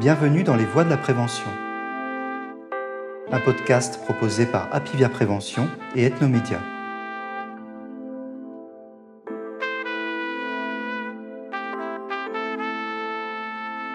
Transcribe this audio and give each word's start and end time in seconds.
Bienvenue 0.00 0.44
dans 0.44 0.56
les 0.56 0.64
voies 0.64 0.84
de 0.84 0.88
la 0.88 0.96
prévention. 0.96 1.50
Un 3.30 3.38
podcast 3.38 4.00
proposé 4.02 4.46
par 4.46 4.74
Apivia 4.74 5.10
Prévention 5.10 5.68
et 5.94 6.06
Ethnomédia. 6.06 6.58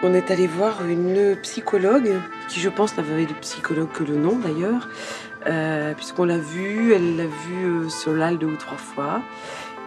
On 0.04 0.14
est 0.14 0.30
allé 0.30 0.46
voir 0.46 0.86
une 0.86 1.34
psychologue, 1.42 2.12
qui 2.48 2.60
je 2.60 2.68
pense 2.68 2.96
n'avait 2.96 3.26
de 3.26 3.32
psychologue 3.40 3.90
que 3.90 4.04
le 4.04 4.14
nom 4.14 4.38
d'ailleurs, 4.38 4.88
euh, 5.48 5.92
puisqu'on 5.94 6.26
l'a 6.26 6.38
vue, 6.38 6.92
elle 6.92 7.16
l'a 7.16 7.26
vue 7.26 7.64
euh, 7.64 7.88
sur 7.88 8.12
deux 8.12 8.46
ou 8.46 8.56
trois 8.56 8.78
fois. 8.78 9.22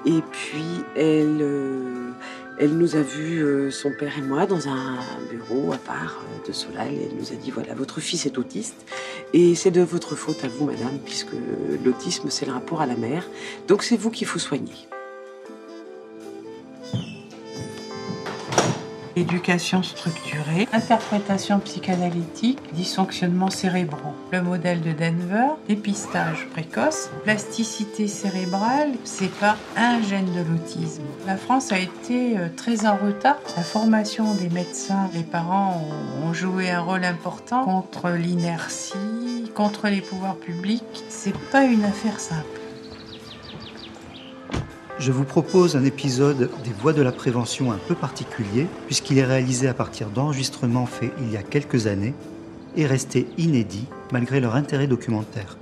Et 0.05 0.21
puis 0.33 0.83
elle, 0.97 1.37
euh, 1.39 2.11
elle 2.59 2.77
nous 2.77 2.97
a 2.97 3.01
vus, 3.01 3.41
euh, 3.41 3.71
son 3.71 3.91
père 3.91 4.17
et 4.17 4.21
moi, 4.21 4.45
dans 4.45 4.67
un 4.67 4.97
bureau 5.29 5.71
à 5.71 5.77
part 5.77 6.21
euh, 6.21 6.47
de 6.47 6.51
Solal. 6.51 6.89
Elle 6.89 7.17
nous 7.17 7.31
a 7.31 7.35
dit 7.35 7.51
voilà, 7.51 7.73
votre 7.73 8.01
fils 8.01 8.25
est 8.25 8.37
autiste. 8.37 8.75
Et 9.33 9.55
c'est 9.55 9.71
de 9.71 9.81
votre 9.81 10.15
faute 10.15 10.43
à 10.43 10.49
vous, 10.49 10.65
madame, 10.65 10.99
puisque 11.05 11.31
l'autisme, 11.85 12.29
c'est 12.29 12.45
le 12.45 12.51
rapport 12.51 12.81
à 12.81 12.85
la 12.85 12.95
mère. 12.95 13.25
Donc 13.67 13.83
c'est 13.83 13.97
vous 13.97 14.11
qu'il 14.11 14.27
faut 14.27 14.39
soigner. 14.39 14.75
Éducation 19.19 19.83
structurée, 19.83 20.69
interprétation 20.71 21.59
psychanalytique, 21.59 22.57
dysfonctionnements 22.71 23.49
cérébraux. 23.49 24.13
Le 24.31 24.41
modèle 24.41 24.79
de 24.79 24.93
Denver, 24.93 25.55
dépistage 25.67 26.47
précoce, 26.51 27.09
plasticité 27.25 28.07
cérébrale, 28.07 28.93
c'est 29.03 29.33
pas 29.37 29.57
un 29.75 30.01
gène 30.01 30.31
de 30.31 30.39
l'autisme. 30.49 31.03
La 31.27 31.35
France 31.35 31.73
a 31.73 31.79
été 31.79 32.37
euh, 32.37 32.47
très 32.55 32.85
en 32.85 32.95
retard. 32.95 33.35
La 33.57 33.63
formation 33.63 34.33
des 34.35 34.49
médecins, 34.49 35.09
les 35.13 35.23
parents 35.23 35.83
ont 36.23 36.31
joué 36.33 36.71
un 36.71 36.79
rôle 36.79 37.03
important 37.03 37.65
contre 37.65 38.11
l'inertie, 38.11 39.51
contre 39.53 39.89
les 39.89 39.99
pouvoirs 39.99 40.37
publics. 40.37 41.03
C'est 41.09 41.37
pas 41.51 41.65
une 41.65 41.83
affaire 41.83 42.21
simple 42.21 42.58
je 44.99 45.13
vous 45.13 45.23
propose 45.23 45.77
un 45.77 45.85
épisode 45.85 46.49
des 46.65 46.73
voies 46.81 46.91
de 46.91 47.01
la 47.01 47.13
prévention 47.13 47.71
un 47.71 47.77
peu 47.77 47.95
particulier, 47.95 48.67
puisqu'il 48.85 49.17
est 49.17 49.25
réalisé 49.25 49.69
à 49.69 49.73
partir 49.73 50.09
d'enregistrements 50.09 50.85
faits 50.85 51.13
il 51.21 51.31
y 51.31 51.37
a 51.37 51.43
quelques 51.43 51.87
années 51.87 52.13
et 52.75 52.85
resté 52.85 53.25
inédit 53.37 53.87
malgré 54.11 54.41
leur 54.41 54.55
intérêt 54.55 54.87
documentaire. 54.87 55.57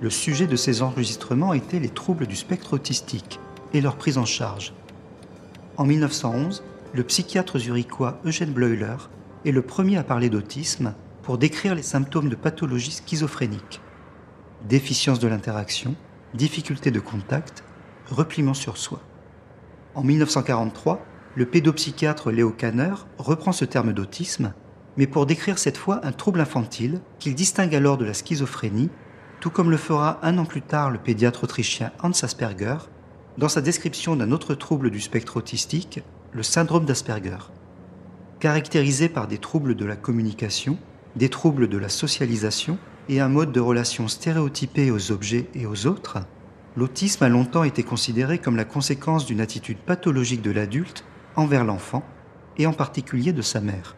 Le 0.00 0.08
sujet 0.08 0.46
de 0.46 0.56
ces 0.56 0.80
enregistrements 0.80 1.52
était 1.52 1.80
les 1.80 1.90
troubles 1.90 2.26
du 2.26 2.34
spectre 2.34 2.72
autistique 2.72 3.38
et 3.74 3.82
leur 3.82 3.96
prise 3.96 4.16
en 4.16 4.24
charge. 4.24 4.72
En 5.76 5.84
1911, 5.84 6.64
le 6.94 7.04
psychiatre 7.04 7.58
zurichois 7.58 8.20
Eugène 8.24 8.52
Bleuler 8.52 8.96
est 9.44 9.52
le 9.52 9.62
premier 9.62 9.98
à 9.98 10.02
parler 10.02 10.30
d'autisme 10.30 10.94
pour 11.22 11.36
décrire 11.36 11.74
les 11.74 11.82
symptômes 11.82 12.30
de 12.30 12.36
pathologie 12.36 12.90
schizophrénique. 12.90 13.82
Déficience 14.66 15.18
de 15.18 15.28
l'interaction, 15.28 15.94
difficulté 16.32 16.90
de 16.90 17.00
contact, 17.00 17.64
repliement 18.10 18.54
sur 18.54 18.76
soi. 18.76 19.00
En 19.94 20.02
1943, 20.02 21.04
le 21.36 21.46
pédopsychiatre 21.46 22.30
Léo 22.30 22.50
Kanner 22.50 22.94
reprend 23.18 23.52
ce 23.52 23.64
terme 23.64 23.92
d'autisme, 23.92 24.52
mais 24.96 25.06
pour 25.06 25.26
décrire 25.26 25.58
cette 25.58 25.76
fois 25.76 26.00
un 26.04 26.12
trouble 26.12 26.40
infantile 26.40 27.00
qu'il 27.18 27.34
distingue 27.34 27.74
alors 27.74 27.98
de 27.98 28.04
la 28.04 28.14
schizophrénie, 28.14 28.90
tout 29.40 29.50
comme 29.50 29.70
le 29.70 29.76
fera 29.76 30.18
un 30.22 30.38
an 30.38 30.44
plus 30.44 30.62
tard 30.62 30.90
le 30.90 30.98
pédiatre 30.98 31.44
autrichien 31.44 31.92
Hans 32.02 32.10
Asperger 32.10 32.76
dans 33.38 33.48
sa 33.48 33.60
description 33.60 34.16
d'un 34.16 34.32
autre 34.32 34.54
trouble 34.54 34.90
du 34.90 35.00
spectre 35.00 35.36
autistique, 35.36 36.02
le 36.32 36.42
syndrome 36.42 36.84
d'Asperger. 36.84 37.38
Caractérisé 38.38 39.08
par 39.08 39.28
des 39.28 39.38
troubles 39.38 39.74
de 39.74 39.84
la 39.84 39.96
communication, 39.96 40.78
des 41.16 41.28
troubles 41.28 41.68
de 41.68 41.78
la 41.78 41.88
socialisation 41.88 42.78
et 43.08 43.20
un 43.20 43.28
mode 43.28 43.52
de 43.52 43.60
relation 43.60 44.08
stéréotypé 44.08 44.90
aux 44.90 45.10
objets 45.10 45.48
et 45.54 45.66
aux 45.66 45.86
autres, 45.86 46.18
l'autisme 46.76 47.24
a 47.24 47.28
longtemps 47.28 47.64
été 47.64 47.82
considéré 47.82 48.38
comme 48.38 48.56
la 48.56 48.64
conséquence 48.64 49.26
d'une 49.26 49.40
attitude 49.40 49.78
pathologique 49.78 50.42
de 50.42 50.50
l'adulte 50.50 51.04
envers 51.36 51.64
l'enfant, 51.64 52.04
et 52.58 52.66
en 52.66 52.72
particulier 52.72 53.32
de 53.32 53.42
sa 53.42 53.60
mère. 53.60 53.96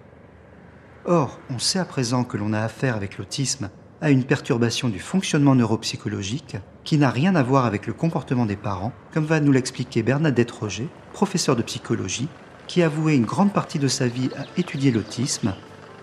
Or, 1.05 1.41
on 1.51 1.59
sait 1.59 1.81
à 1.81 1.85
présent 1.85 2.23
que 2.23 2.37
l'on 2.37 2.53
a 2.53 2.61
affaire 2.61 2.95
avec 2.95 3.19
l'autisme 3.19 3.71
à 4.01 4.11
une 4.11 4.25
perturbation 4.25 4.89
du 4.89 5.01
fonctionnement 5.01 5.55
neuropsychologique 5.55 6.57
qui 6.85 6.99
n'a 6.99 7.11
rien 7.11 7.35
à 7.35 7.43
voir 7.43 7.67
avec 7.67 7.87
le 7.87 7.93
comportement 7.93 8.47
des 8.47 8.57
parents, 8.57 8.93
comme 9.13 9.25
va 9.25 9.41
nous 9.41 9.53
l'expliquer 9.53 10.03
Bernadette 10.03 10.51
Roger, 10.51 10.89
professeure 11.13 11.57
de 11.57 11.63
psychologie, 11.63 12.29
qui 12.67 12.83
a 12.83 12.89
voué 12.89 13.15
une 13.15 13.25
grande 13.25 13.53
partie 13.53 13.79
de 13.79 13.89
sa 13.89 14.07
vie 14.07 14.31
à 14.37 14.45
étudier 14.59 14.91
l'autisme, 14.91 15.55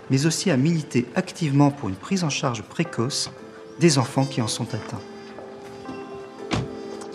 mais 0.09 0.25
aussi 0.25 0.52
à 0.52 0.58
militer 0.58 1.06
activement 1.16 1.72
pour 1.72 1.90
une 1.90 1.96
prise 1.96 2.24
en 2.24 2.29
charge 2.29 2.63
précoce 2.63 3.31
des 3.79 3.97
enfants 3.97 4.25
qui 4.25 4.41
en 4.41 4.47
sont 4.47 4.74
atteints. 4.74 5.02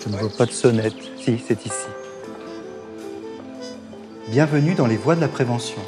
Je 0.04 0.10
ne 0.10 0.18
vois 0.18 0.28
pas 0.28 0.44
de 0.44 0.50
sonnette. 0.50 0.94
Si, 1.18 1.42
c'est 1.46 1.64
ici. 1.64 1.86
Bienvenue 4.28 4.74
dans 4.74 4.86
les 4.86 4.98
voies 4.98 5.14
de 5.14 5.20
la 5.22 5.28
prévention. 5.28 5.80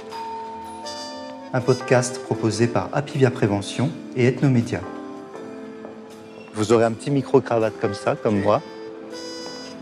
Un 1.52 1.60
podcast 1.60 2.22
proposé 2.22 2.66
par 2.66 2.88
Apivia 2.94 3.30
Prévention 3.30 3.90
et 4.16 4.26
Ethnomédia. 4.26 4.80
Vous 6.54 6.72
aurez 6.72 6.84
un 6.84 6.92
petit 6.92 7.10
micro-cravate 7.10 7.78
comme 7.78 7.92
ça, 7.92 8.16
comme 8.16 8.40
moi. 8.40 8.62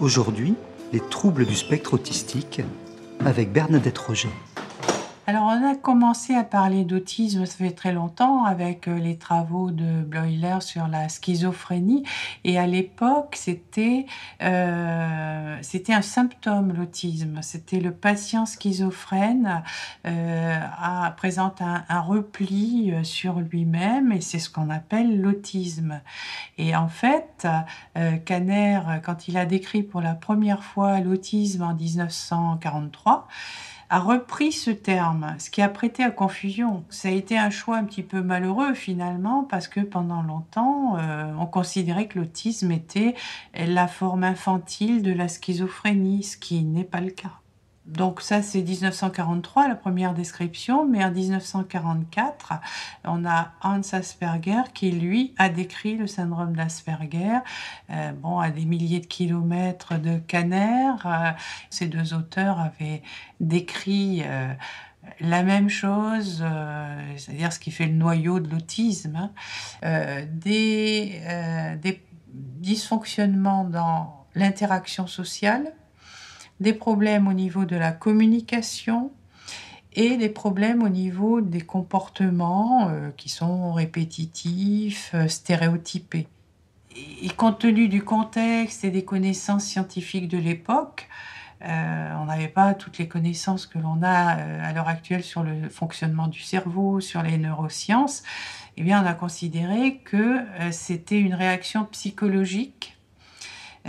Aujourd'hui, 0.01 0.55
les 0.93 1.01
troubles 1.01 1.47
du 1.47 1.55
spectre 1.55 1.95
autistique 1.95 2.61
avec 3.25 3.53
Bernadette 3.53 3.99
Roger. 3.99 4.31
Alors, 5.27 5.45
on 5.45 5.67
a 5.67 5.75
commencé 5.75 6.35
à 6.35 6.45
parler 6.45 6.85
d'autisme, 6.85 7.47
ça 7.47 7.57
fait 7.57 7.71
très 7.71 7.93
longtemps, 7.93 8.45
avec 8.45 8.89
euh, 8.89 8.99
les 8.99 9.17
travaux 9.17 9.71
de 9.71 10.03
Bleuler 10.03 10.59
sur 10.61 10.87
la 10.87 11.09
schizophrénie. 11.09 12.05
Et 12.45 12.59
à 12.59 12.67
l'époque, 12.67 13.35
c'était 13.35 14.05
euh, 14.43 15.57
c'était 15.63 15.95
un 15.95 16.03
symptôme, 16.03 16.75
l'autisme. 16.75 17.41
C'était 17.41 17.81
le 17.81 17.91
patient 17.91 18.45
schizophrène 18.45 19.63
euh, 20.07 20.59
présente 21.17 21.63
un, 21.63 22.01
repli 22.01 22.93
euh, 22.93 23.03
sur 23.03 23.41
lui-même, 23.41 24.13
et 24.13 24.21
c'est 24.21 24.39
ce 24.39 24.51
qu'on 24.51 24.69
appelle 24.69 25.21
l'autisme. 25.21 26.01
Et 26.59 26.77
en 26.77 26.89
fait, 26.89 27.47
euh, 27.97 28.19
quand 29.03 29.29
il 29.29 29.39
a 29.39 29.47
décrit 29.47 29.83
pour 29.83 30.03
la 30.03 30.15
première 30.15 30.63
fois 30.63 31.01
l'autisme 31.01 31.63
en 31.63 31.75
1943, 31.75 33.27
a 33.91 34.01
repris 34.01 34.53
ce 34.53 34.71
terme, 34.71 35.35
ce 35.39 35.51
qui 35.51 35.63
a 35.63 35.69
prêté 35.69 36.03
à 36.03 36.11
confusion. 36.11 36.85
Ça 36.89 37.09
a 37.09 37.11
été 37.11 37.39
un 37.39 37.51
choix 37.51 37.77
un 37.77 37.85
petit 37.85 38.03
peu 38.03 38.23
malheureux 38.23 38.75
finalement 38.75 39.45
parce 39.45 39.69
que 39.69 39.81
pendant 39.81 40.23
longtemps, 40.23 40.97
euh, 40.99 41.33
on 41.39 41.47
considérait 41.47 42.07
que 42.07 42.19
l'autisme 42.19 42.71
était 42.71 43.15
la 43.55 43.89
forme 43.89 44.25
infantile 44.25 45.03
de 45.03 45.13
la 45.13 45.29
schizophrénie, 45.29 46.23
ce 46.23 46.37
qui 46.37 46.63
n'est 46.63 46.85
pas 46.85 47.01
le 47.01 47.11
cas. 47.11 47.33
Donc 47.87 48.23
ça, 48.23 48.41
c'est 48.41 48.63
1943, 48.63 49.69
la 49.69 49.75
première 49.75 50.15
description, 50.15 50.87
mais 50.87 51.05
en 51.05 51.11
1944, 51.11 52.55
on 53.05 53.27
a 53.27 53.53
Hans 53.63 53.83
Asperger 53.93 54.63
qui, 54.73 54.91
lui, 54.91 55.35
a 55.37 55.51
décrit 55.51 55.97
le 55.97 56.07
syndrome 56.07 56.57
d'Asperger, 56.57 57.41
euh, 57.91 58.13
bon, 58.13 58.39
à 58.39 58.51
des 58.51 58.65
milliers 58.65 59.01
de 59.01 59.07
kilomètres 59.07 59.99
de 59.99 60.17
Canner. 60.17 60.93
Euh, 61.05 61.31
ces 61.69 61.87
deux 61.87 62.15
auteurs 62.15 62.59
avaient 62.59 63.03
décrit 63.41 64.23
euh, 64.25 64.55
la 65.21 65.43
même 65.43 65.69
chose, 65.69 66.43
c'est-à-dire 67.19 67.53
ce 67.53 67.59
qui 67.59 67.71
fait 67.71 67.87
le 67.87 67.93
noyau 67.93 68.41
de 68.41 68.49
l'autisme, 68.49 69.31
hein. 69.83 70.25
des 70.33 71.21
dysfonctionnements 72.33 73.65
dans 73.65 74.25
l'interaction 74.35 75.07
sociale, 75.07 75.75
des 76.61 76.73
problèmes 76.73 77.29
au 77.29 77.33
niveau 77.33 77.65
de 77.65 77.77
la 77.77 77.93
communication 77.93 79.11
et 79.95 80.17
des 80.17 80.29
problèmes 80.29 80.83
au 80.83 80.89
niveau 80.89 81.41
des 81.41 81.61
comportements 81.61 82.89
euh, 82.89 83.11
qui 83.17 83.29
sont 83.29 83.73
répétitifs, 83.73 85.13
euh, 85.15 85.29
stéréotypés. 85.29 86.27
Et 87.23 87.29
compte 87.31 87.61
tenu 87.61 87.89
du 87.89 88.03
contexte 88.03 88.85
et 88.85 88.91
des 88.91 89.05
connaissances 89.05 89.65
scientifiques 89.65 90.29
de 90.29 90.39
l'époque, 90.39 91.09
euh, 91.63 92.15
on 92.21 92.27
n'avait 92.27 92.49
pas 92.49 92.75
toutes 92.75 92.99
les 92.99 93.09
connaissances 93.09 93.67
que 93.67 93.79
l'on 93.79 94.03
a 94.03 94.09
à 94.09 94.73
l'heure 94.73 94.89
actuelle 94.89 95.25
sur 95.25 95.43
le 95.43 95.69
fonctionnement 95.69 96.29
du 96.29 96.41
cerveau, 96.41 97.01
sur 97.01 97.23
les 97.23 97.39
neurosciences. 97.39 98.23
Eh 98.77 98.83
bien, 98.83 99.03
on 99.03 99.07
a 99.07 99.15
considéré 99.15 99.97
que 100.05 100.41
c'était 100.71 101.19
une 101.19 101.35
réaction 101.35 101.85
psychologique 101.87 102.94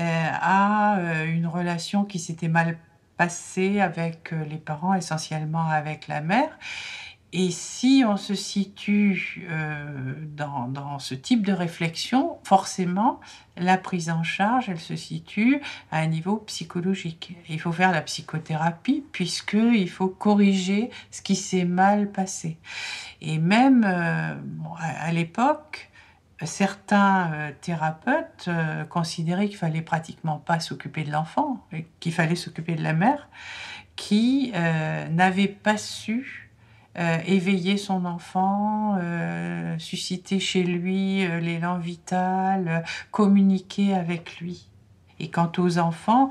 à 0.01 0.97
euh, 0.97 1.25
une 1.25 1.47
relation 1.47 2.03
qui 2.03 2.19
s'était 2.19 2.47
mal 2.47 2.77
passée 3.17 3.79
avec 3.79 4.33
euh, 4.33 4.43
les 4.45 4.57
parents, 4.57 4.93
essentiellement 4.93 5.69
avec 5.69 6.07
la 6.07 6.21
mère. 6.21 6.57
Et 7.37 7.51
si 7.51 8.05
on 8.07 8.15
se 8.15 8.33
situe 8.33 9.45
euh, 9.49 10.13
dans, 10.37 10.99
ce 10.99 11.13
type 11.13 11.45
de 11.45 11.51
réflexion, 11.51 12.37
forcément, 12.45 13.19
la 13.57 13.77
prise 13.77 14.09
en 14.09 14.23
charge, 14.23 14.69
elle 14.69 14.79
se 14.79 14.95
situe 14.95 15.59
à 15.91 15.99
un 15.99 16.07
niveau 16.07 16.37
psychologique. 16.37 17.35
Il 17.49 17.59
faut 17.59 17.73
faire 17.73 17.91
la 17.91 18.01
psychothérapie 18.01 19.03
puisqu'il 19.11 19.89
faut 19.89 20.07
corriger 20.07 20.89
ce 21.11 21.21
qui 21.21 21.35
s'est 21.35 21.65
mal 21.65 22.09
passé. 22.09 22.57
Et 23.21 23.37
même 23.37 23.83
euh, 23.85 24.33
à, 24.79 25.11
l'époque, 25.11 25.89
certains 26.43 27.31
euh, 27.33 27.51
thérapeutes 27.61 28.49
considéraient 28.89 29.47
qu'il 29.47 29.57
fallait 29.57 29.81
pratiquement 29.81 30.37
pas 30.37 30.59
s'occuper 30.59 31.03
de 31.03 31.11
l'enfant, 31.11 31.65
qu'il 31.99 32.13
fallait 32.13 32.35
s'occuper 32.35 32.75
de 32.75 32.83
la 32.83 32.93
mère, 32.93 33.29
qui 33.95 34.51
n'avait 34.51 35.47
pas 35.47 35.77
su 35.77 36.45
euh, 36.97 37.17
éveiller 37.25 37.75
son 37.75 38.05
enfant, 38.05 38.95
euh, 39.01 39.77
susciter 39.79 40.39
chez 40.39 40.63
lui 40.63 41.25
euh, 41.25 41.41
l'élan 41.41 41.77
vital, 41.77 42.85
communiquer 43.11 43.93
avec 43.93 44.39
lui. 44.39 44.69
Et 45.19 45.29
quant 45.29 45.51
aux 45.57 45.77
enfants, 45.77 46.27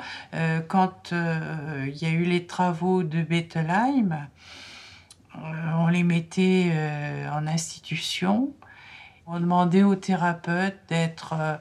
quand 0.69 1.13
il 1.13 1.97
y 1.97 2.05
a 2.05 2.11
eu 2.11 2.25
les 2.25 2.47
travaux 2.47 3.03
de 3.03 3.23
Bettelheim, 3.23 4.29
on 5.79 5.87
les 5.87 6.03
mettait 6.03 6.71
en 7.33 7.47
institution 7.47 8.53
on 9.27 9.41
demandait 9.41 9.83
aux 9.83 9.95
thérapeutes 9.95 10.79
d'être 10.89 11.35
euh, 11.39 11.57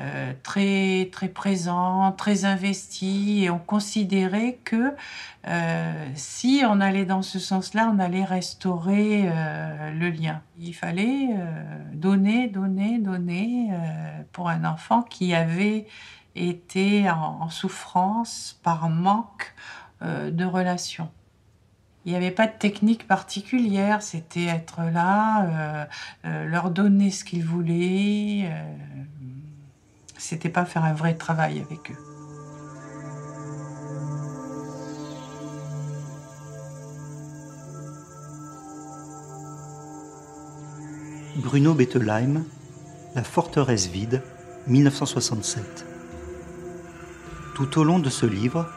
euh, 0.00 0.32
très 0.42 1.08
très 1.12 1.28
présents, 1.28 2.12
très 2.12 2.44
investis, 2.44 3.44
et 3.44 3.50
on 3.50 3.58
considérait 3.58 4.58
que 4.64 4.94
euh, 5.48 6.06
si 6.14 6.62
on 6.66 6.80
allait 6.80 7.04
dans 7.04 7.22
ce 7.22 7.38
sens-là, 7.38 7.90
on 7.94 7.98
allait 7.98 8.24
restaurer 8.24 9.30
le 9.94 10.10
lien. 10.10 10.42
Il 10.58 10.74
fallait 10.74 11.28
donner, 11.92 12.48
donner, 12.48 12.98
donner 12.98 13.70
pour 14.32 14.48
un 14.48 14.64
enfant 14.64 15.02
qui 15.02 15.34
avait 15.34 15.86
été 16.34 17.10
en 17.10 17.48
souffrance 17.48 18.60
par 18.62 18.88
manque 18.90 19.54
de 20.02 20.44
relation. 20.44 21.10
Il 22.06 22.12
n'y 22.12 22.16
avait 22.16 22.30
pas 22.30 22.46
de 22.46 22.52
technique 22.52 23.06
particulière, 23.06 24.02
c'était 24.02 24.46
être 24.46 24.80
là, 24.90 25.44
euh, 25.44 25.84
euh, 26.24 26.46
leur 26.46 26.70
donner 26.70 27.10
ce 27.10 27.24
qu'ils 27.24 27.44
voulaient. 27.44 28.48
Euh, 28.50 28.74
c'était 30.16 30.48
pas 30.48 30.64
faire 30.64 30.84
un 30.84 30.94
vrai 30.94 31.14
travail 31.14 31.60
avec 31.60 31.90
eux. 31.90 31.98
Bruno 41.36 41.74
Bettelheim, 41.74 42.44
La 43.14 43.24
forteresse 43.24 43.88
vide, 43.88 44.22
1967. 44.68 45.84
Tout 47.54 47.78
au 47.78 47.84
long 47.84 47.98
de 47.98 48.08
ce 48.08 48.24
livre, 48.24 48.70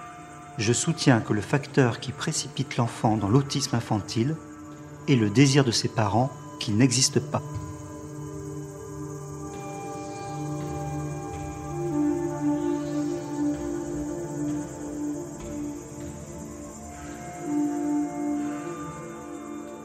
je 0.57 0.73
soutiens 0.73 1.19
que 1.19 1.33
le 1.33 1.41
facteur 1.41 1.99
qui 1.99 2.11
précipite 2.11 2.77
l'enfant 2.77 3.17
dans 3.17 3.29
l'autisme 3.29 3.75
infantile 3.75 4.35
est 5.07 5.15
le 5.15 5.29
désir 5.29 5.63
de 5.63 5.71
ses 5.71 5.89
parents 5.89 6.29
qui 6.59 6.71
n'existe 6.71 7.19
pas. 7.19 7.41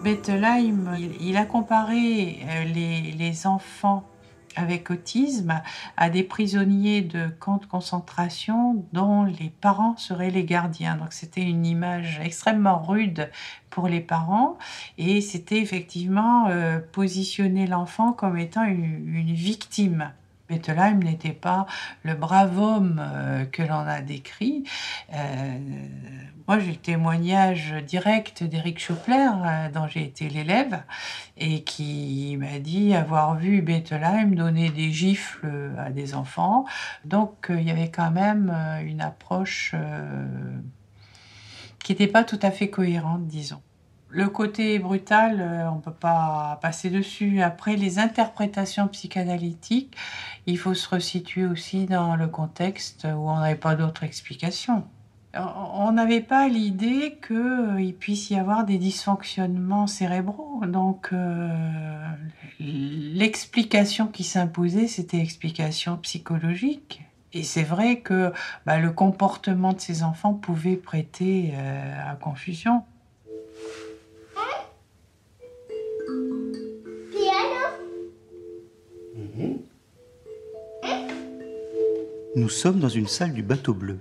Bettelheim, 0.05 0.97
il 1.21 1.37
a 1.37 1.45
comparé 1.45 2.39
euh, 2.49 2.65
les 2.65 3.47
enfants 3.47 4.09
avec 4.59 4.91
autisme 4.91 5.63
à 5.97 6.11
des 6.11 6.23
prisonniers 6.23 7.03
de 7.03 7.29
camps 7.39 7.59
de 7.59 7.67
concentration 7.67 8.85
dont 8.93 9.25
les 9.25 9.53
parents 9.61 9.97
seraient 9.97 10.31
les 10.31 10.45
gardiens. 10.45 10.97
Donc 10.97 11.13
c'était 11.13 11.43
une 11.43 11.65
image 11.65 12.21
extrêmement 12.23 12.83
rude 12.83 13.31
pour 13.71 13.89
les 13.89 14.01
parents 14.01 14.59
et 14.99 15.21
c'était 15.21 15.59
effectivement 15.59 16.49
euh, 16.49 16.81
positionner 16.81 17.67
l'enfant 17.67 18.13
comme 18.13 18.37
étant 18.37 18.65
une 18.65 19.33
victime. 19.33 20.13
Bettelheim 20.49 21.03
n'était 21.03 21.33
pas 21.33 21.67
le 22.03 22.15
brave 22.15 22.59
homme 22.59 23.01
euh, 23.01 23.45
que 23.45 23.63
l'on 23.63 23.87
a 23.87 24.01
décrit. 24.01 24.65
Euh, 25.13 25.59
moi, 26.47 26.59
j'ai 26.59 26.71
le 26.71 26.77
témoignage 26.77 27.75
direct 27.87 28.43
d'Éric 28.43 28.79
Schoppler, 28.79 29.29
euh, 29.45 29.71
dont 29.71 29.87
j'ai 29.87 30.03
été 30.03 30.29
l'élève, 30.29 30.83
et 31.37 31.63
qui 31.63 32.37
m'a 32.39 32.59
dit 32.59 32.95
avoir 32.95 33.37
vu 33.37 33.61
Bettelheim 33.61 34.35
donner 34.35 34.71
des 34.71 34.91
gifles 34.91 35.73
à 35.79 35.91
des 35.91 36.15
enfants. 36.15 36.65
Donc, 37.05 37.47
il 37.51 37.63
y 37.63 37.71
avait 37.71 37.91
quand 37.91 38.11
même 38.11 38.51
une 38.85 39.01
approche 39.01 39.75
qui 41.85 41.93
n'était 41.93 42.07
pas 42.07 42.25
tout 42.25 42.41
à 42.43 42.51
fait 42.51 42.71
cohérente, 42.71 43.27
disons. 43.27 43.63
Le 44.11 44.29
côté 44.29 44.79
brutal, 44.79 45.69
on 45.71 45.77
ne 45.77 45.81
peut 45.81 45.91
pas 45.91 46.59
passer 46.63 46.89
dessus. 46.89 47.43
Après, 47.43 47.77
les 47.77 47.99
interprétations 47.99 48.89
psychanalytiques, 48.89 49.95
il 50.47 50.59
faut 50.59 50.73
se 50.73 50.89
resituer 50.89 51.45
aussi 51.45 51.85
dans 51.85 52.17
le 52.17 52.27
contexte 52.27 53.05
où 53.05 53.29
on 53.29 53.39
n'avait 53.39 53.55
pas 53.55 53.75
d'autre 53.75 54.05
explication. 54.05 54.85
On 55.35 55.93
n'avait 55.93 56.23
pas 56.23 56.49
l'idée 56.49 57.19
qu'il 57.27 57.95
puisse 57.95 58.31
y 58.31 58.37
avoir 58.37 58.65
des 58.65 58.79
dysfonctionnements 58.79 59.87
cérébraux. 59.87 60.65
Donc, 60.67 61.11
euh, 61.13 61.49
l'explication 62.59 64.07
qui 64.07 64.25
s'imposait, 64.25 64.89
c'était 64.89 65.19
l'explication 65.19 65.99
psychologique. 65.99 67.03
Et 67.35 67.43
c'est 67.43 67.63
vrai 67.63 68.01
que 68.01 68.33
bah, 68.65 68.79
le 68.79 68.91
comportement 68.91 69.75
de 69.75 69.81
ces 69.81 70.03
enfants 70.03 70.33
pouvait 70.33 70.77
prêter 70.77 71.53
euh, 71.55 72.11
à 72.11 72.15
confusion. 72.15 72.83
Nous 82.39 82.49
sommes 82.49 82.79
dans 82.79 82.89
une 82.89 83.09
salle 83.09 83.33
du 83.33 83.43
Bateau 83.43 83.75
Bleu, 83.75 83.99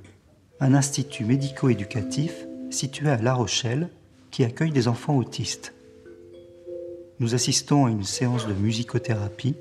un 0.59 0.75
institut 0.75 1.25
médico-éducatif 1.25 2.45
situé 2.69 3.09
à 3.09 3.17
La 3.17 3.33
Rochelle 3.33 3.89
qui 4.29 4.43
accueille 4.43 4.69
des 4.69 4.87
enfants 4.87 5.17
autistes. 5.17 5.73
Nous 7.19 7.33
assistons 7.33 7.87
à 7.87 7.89
une 7.89 8.03
séance 8.03 8.47
de 8.47 8.53
musicothérapie. 8.53 9.55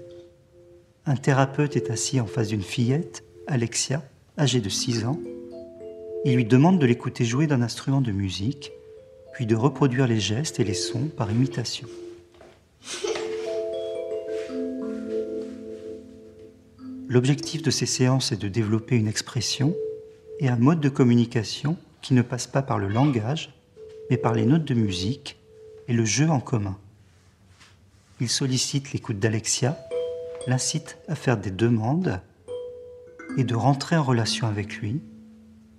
Un 1.06 1.16
thérapeute 1.16 1.74
est 1.74 1.90
assis 1.90 2.20
en 2.20 2.26
face 2.26 2.48
d'une 2.48 2.60
fillette, 2.60 3.24
Alexia, 3.46 4.02
âgée 4.38 4.60
de 4.60 4.68
6 4.68 5.06
ans. 5.06 5.20
Il 6.26 6.34
lui 6.34 6.44
demande 6.44 6.78
de 6.78 6.84
l'écouter 6.84 7.24
jouer 7.24 7.46
d'un 7.46 7.62
instrument 7.62 8.02
de 8.02 8.12
musique, 8.12 8.72
puis 9.32 9.46
de 9.46 9.56
reproduire 9.56 10.06
les 10.06 10.20
gestes 10.20 10.60
et 10.60 10.64
les 10.64 10.74
sons 10.74 11.08
par 11.16 11.30
imitation. 11.30 11.88
L'objectif 17.08 17.62
de 17.62 17.70
ces 17.70 17.86
séances 17.86 18.32
est 18.32 18.36
de 18.36 18.48
développer 18.48 18.96
une 18.96 19.06
expression 19.06 19.74
et 20.40 20.48
un 20.48 20.56
mode 20.56 20.80
de 20.80 20.88
communication 20.88 21.76
qui 22.02 22.14
ne 22.14 22.22
passe 22.22 22.48
pas 22.48 22.62
par 22.62 22.78
le 22.78 22.88
langage, 22.88 23.54
mais 24.10 24.16
par 24.16 24.34
les 24.34 24.44
notes 24.44 24.64
de 24.64 24.74
musique 24.74 25.36
et 25.86 25.92
le 25.92 26.04
jeu 26.04 26.28
en 26.28 26.40
commun. 26.40 26.76
Il 28.20 28.28
sollicite 28.28 28.92
l'écoute 28.92 29.20
d'Alexia, 29.20 29.78
l'incite 30.48 30.98
à 31.06 31.14
faire 31.14 31.36
des 31.36 31.52
demandes 31.52 32.20
et 33.36 33.44
de 33.44 33.54
rentrer 33.54 33.96
en 33.96 34.02
relation 34.02 34.48
avec 34.48 34.76
lui 34.78 35.00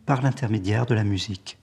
par 0.05 0.21
l'intermédiaire 0.21 0.85
de 0.85 0.93
la 0.93 1.03
musique. 1.03 1.57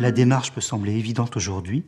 La 0.00 0.12
démarche 0.12 0.52
peut 0.52 0.62
sembler 0.62 0.94
évidente 0.96 1.36
aujourd'hui, 1.36 1.84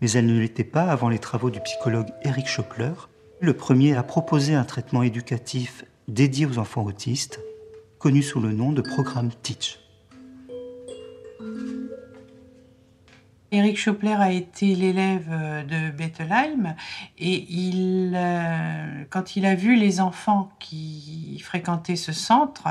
mais 0.00 0.10
elle 0.10 0.26
ne 0.26 0.36
l'était 0.36 0.64
pas 0.64 0.90
avant 0.90 1.08
les 1.08 1.20
travaux 1.20 1.48
du 1.48 1.60
psychologue 1.60 2.08
Eric 2.22 2.48
Schoppler, 2.48 2.92
le 3.38 3.52
premier 3.52 3.94
à 3.94 4.02
proposer 4.02 4.56
un 4.56 4.64
traitement 4.64 5.04
éducatif 5.04 5.84
dédié 6.08 6.44
aux 6.44 6.58
enfants 6.58 6.82
autistes, 6.82 7.38
connu 8.00 8.20
sous 8.20 8.40
le 8.40 8.50
nom 8.50 8.72
de 8.72 8.82
programme 8.82 9.30
Teach. 9.44 9.78
Eric 13.52 13.78
Schoppler 13.78 14.16
a 14.18 14.32
été 14.32 14.74
l'élève 14.74 15.30
de 15.68 15.92
Bettelheim 15.92 16.74
et 17.16 17.46
euh, 18.12 19.04
quand 19.08 19.36
il 19.36 19.46
a 19.46 19.54
vu 19.54 19.76
les 19.76 20.00
enfants 20.00 20.50
qui 20.58 21.38
fréquentaient 21.38 21.94
ce 21.94 22.12
centre, 22.12 22.70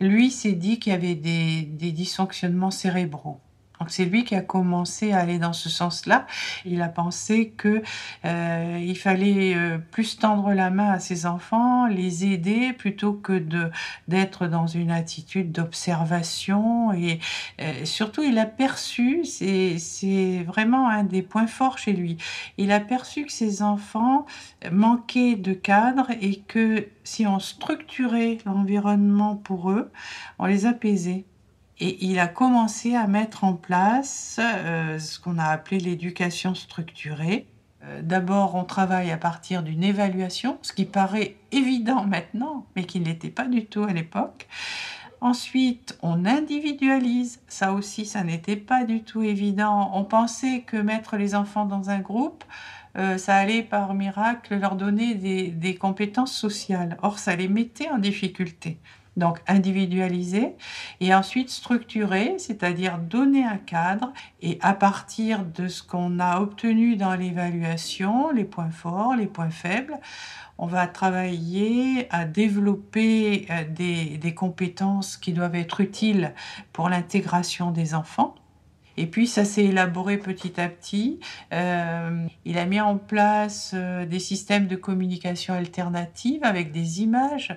lui 0.00 0.30
s'est 0.30 0.52
dit 0.52 0.78
qu'il 0.78 0.92
y 0.92 0.94
avait 0.94 1.16
des 1.16 1.90
dysfonctionnements 1.90 2.70
cérébraux. 2.70 3.40
Donc 3.80 3.90
c'est 3.90 4.04
lui 4.04 4.24
qui 4.24 4.36
a 4.36 4.40
commencé 4.40 5.12
à 5.12 5.18
aller 5.18 5.38
dans 5.38 5.52
ce 5.52 5.68
sens-là. 5.68 6.26
Il 6.64 6.80
a 6.80 6.88
pensé 6.88 7.50
que 7.50 7.82
euh, 8.24 8.78
il 8.80 8.96
fallait 8.96 9.54
euh, 9.56 9.78
plus 9.78 10.18
tendre 10.18 10.52
la 10.52 10.70
main 10.70 10.92
à 10.92 11.00
ses 11.00 11.26
enfants, 11.26 11.86
les 11.86 12.24
aider 12.24 12.72
plutôt 12.72 13.14
que 13.14 13.32
de 13.32 13.70
d'être 14.06 14.46
dans 14.46 14.68
une 14.68 14.92
attitude 14.92 15.50
d'observation. 15.50 16.92
Et 16.92 17.18
euh, 17.60 17.84
surtout, 17.84 18.22
il 18.22 18.38
a 18.38 18.46
perçu, 18.46 19.24
c'est 19.24 20.44
vraiment 20.46 20.88
un 20.88 21.02
des 21.02 21.22
points 21.22 21.48
forts 21.48 21.78
chez 21.78 21.92
lui. 21.92 22.16
Il 22.58 22.70
a 22.70 22.80
perçu 22.80 23.26
que 23.26 23.32
ses 23.32 23.62
enfants 23.62 24.24
manquaient 24.70 25.34
de 25.34 25.52
cadre 25.52 26.10
et 26.20 26.36
que 26.36 26.88
si 27.02 27.26
on 27.26 27.40
structurait 27.40 28.38
l'environnement 28.46 29.34
pour 29.36 29.70
eux, 29.72 29.90
on 30.38 30.46
les 30.46 30.66
apaisait. 30.66 31.24
Et 31.80 32.04
il 32.04 32.18
a 32.18 32.28
commencé 32.28 32.94
à 32.94 33.06
mettre 33.06 33.44
en 33.44 33.54
place 33.54 34.38
euh, 34.40 34.98
ce 34.98 35.18
qu'on 35.18 35.38
a 35.38 35.46
appelé 35.46 35.80
l'éducation 35.80 36.54
structurée. 36.54 37.46
Euh, 37.82 38.00
D'abord, 38.02 38.54
on 38.54 38.64
travaille 38.64 39.10
à 39.10 39.16
partir 39.16 39.62
d'une 39.62 39.82
évaluation, 39.82 40.58
ce 40.62 40.72
qui 40.72 40.84
paraît 40.84 41.36
évident 41.52 42.04
maintenant, 42.06 42.66
mais 42.76 42.84
qui 42.84 43.00
n'était 43.00 43.30
pas 43.30 43.46
du 43.46 43.66
tout 43.66 43.84
à 43.84 43.92
l'époque. 43.92 44.46
Ensuite, 45.20 45.98
on 46.02 46.26
individualise. 46.26 47.40
Ça 47.48 47.72
aussi, 47.72 48.04
ça 48.04 48.22
n'était 48.24 48.56
pas 48.56 48.84
du 48.84 49.02
tout 49.02 49.22
évident. 49.22 49.90
On 49.94 50.04
pensait 50.04 50.60
que 50.60 50.76
mettre 50.76 51.16
les 51.16 51.34
enfants 51.34 51.64
dans 51.64 51.90
un 51.90 52.00
groupe, 52.00 52.44
euh, 52.96 53.18
ça 53.18 53.34
allait 53.34 53.62
par 53.62 53.94
miracle 53.94 54.56
leur 54.56 54.76
donner 54.76 55.14
des, 55.14 55.48
des 55.48 55.74
compétences 55.74 56.36
sociales. 56.36 56.98
Or, 57.02 57.18
ça 57.18 57.34
les 57.34 57.48
mettait 57.48 57.88
en 57.88 57.98
difficulté. 57.98 58.78
Donc 59.16 59.38
individualiser 59.46 60.56
et 61.00 61.14
ensuite 61.14 61.50
structurer, 61.50 62.34
c'est-à-dire 62.38 62.98
donner 62.98 63.44
un 63.44 63.58
cadre 63.58 64.12
et 64.42 64.58
à 64.60 64.74
partir 64.74 65.44
de 65.44 65.68
ce 65.68 65.82
qu'on 65.82 66.18
a 66.18 66.40
obtenu 66.40 66.96
dans 66.96 67.14
l'évaluation, 67.14 68.30
les 68.30 68.44
points 68.44 68.70
forts, 68.70 69.14
les 69.14 69.26
points 69.26 69.50
faibles, 69.50 69.98
on 70.58 70.66
va 70.66 70.86
travailler 70.86 72.06
à 72.12 72.24
développer 72.24 73.46
euh, 73.50 73.64
des, 73.68 74.18
des 74.18 74.34
compétences 74.34 75.16
qui 75.16 75.32
doivent 75.32 75.56
être 75.56 75.80
utiles 75.80 76.32
pour 76.72 76.88
l'intégration 76.88 77.70
des 77.70 77.94
enfants. 77.94 78.34
Et 78.96 79.06
puis 79.06 79.26
ça 79.26 79.44
s'est 79.44 79.64
élaboré 79.64 80.18
petit 80.18 80.60
à 80.60 80.68
petit. 80.68 81.20
Euh, 81.52 82.26
il 82.44 82.58
a 82.58 82.64
mis 82.64 82.80
en 82.80 82.96
place 82.96 83.72
euh, 83.74 84.06
des 84.06 84.18
systèmes 84.18 84.66
de 84.66 84.76
communication 84.76 85.54
alternative 85.54 86.40
avec 86.44 86.72
des 86.72 87.02
images, 87.02 87.56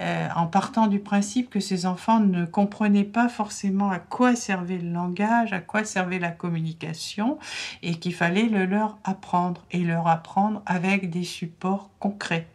euh, 0.00 0.28
en 0.34 0.46
partant 0.46 0.86
du 0.86 1.00
principe 1.00 1.50
que 1.50 1.60
ces 1.60 1.86
enfants 1.86 2.20
ne 2.20 2.44
comprenaient 2.44 3.04
pas 3.04 3.28
forcément 3.28 3.90
à 3.90 3.98
quoi 3.98 4.36
servait 4.36 4.78
le 4.78 4.90
langage, 4.90 5.52
à 5.52 5.60
quoi 5.60 5.84
servait 5.84 6.18
la 6.18 6.30
communication, 6.30 7.38
et 7.82 7.94
qu'il 7.94 8.14
fallait 8.14 8.48
le 8.48 8.66
leur 8.66 8.98
apprendre, 9.04 9.62
et 9.70 9.80
leur 9.80 10.08
apprendre 10.08 10.62
avec 10.66 11.10
des 11.10 11.24
supports 11.24 11.90
concrets. 11.98 12.46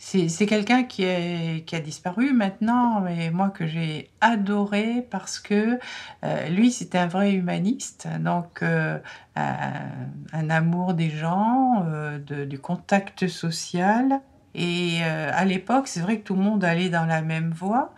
C'est 0.00 0.46
quelqu'un 0.46 0.84
qui, 0.84 1.04
a 1.04 1.80
disparu 1.80 2.32
maintenant, 2.32 3.00
mais 3.00 3.30
moi 3.30 3.50
que 3.50 3.66
j'ai 3.66 4.10
adoré 4.20 5.04
parce 5.10 5.40
que 5.40 5.80
euh, 6.24 6.48
lui, 6.50 6.70
c'était 6.70 6.98
un 6.98 7.08
vrai 7.08 7.34
humaniste, 7.34 8.06
donc 8.20 8.62
euh, 8.62 8.98
un, 9.34 10.50
amour 10.50 10.94
des 10.94 11.10
gens, 11.10 11.84
euh, 11.86 12.18
du 12.46 12.60
contact 12.60 13.26
social. 13.26 14.20
Et 14.54 15.02
à 15.02 15.44
l'époque, 15.44 15.88
c'est 15.88 16.00
vrai 16.00 16.18
que 16.18 16.24
tout 16.24 16.34
le 16.34 16.42
monde 16.42 16.64
allait 16.64 16.88
dans 16.88 17.04
la 17.04 17.22
même 17.22 17.50
voie 17.50 17.94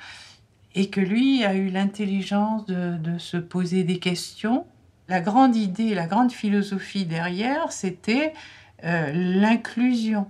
et 0.75 0.91
que 0.91 1.01
lui 1.01 1.45
a 1.45 1.55
eu 1.55 1.69
l'intelligence 1.69 2.67
de, 2.67 3.19
se 3.19 3.37
poser 3.37 3.85
des 3.85 3.99
questions. 3.99 4.67
La 5.09 5.21
grande 5.21 5.57
idée, 5.57 5.95
la 5.95 6.07
grande 6.07 6.33
philosophie 6.33 7.07
derrière, 7.07 7.73
c'était 7.73 8.35
l'inclusion 8.83 10.27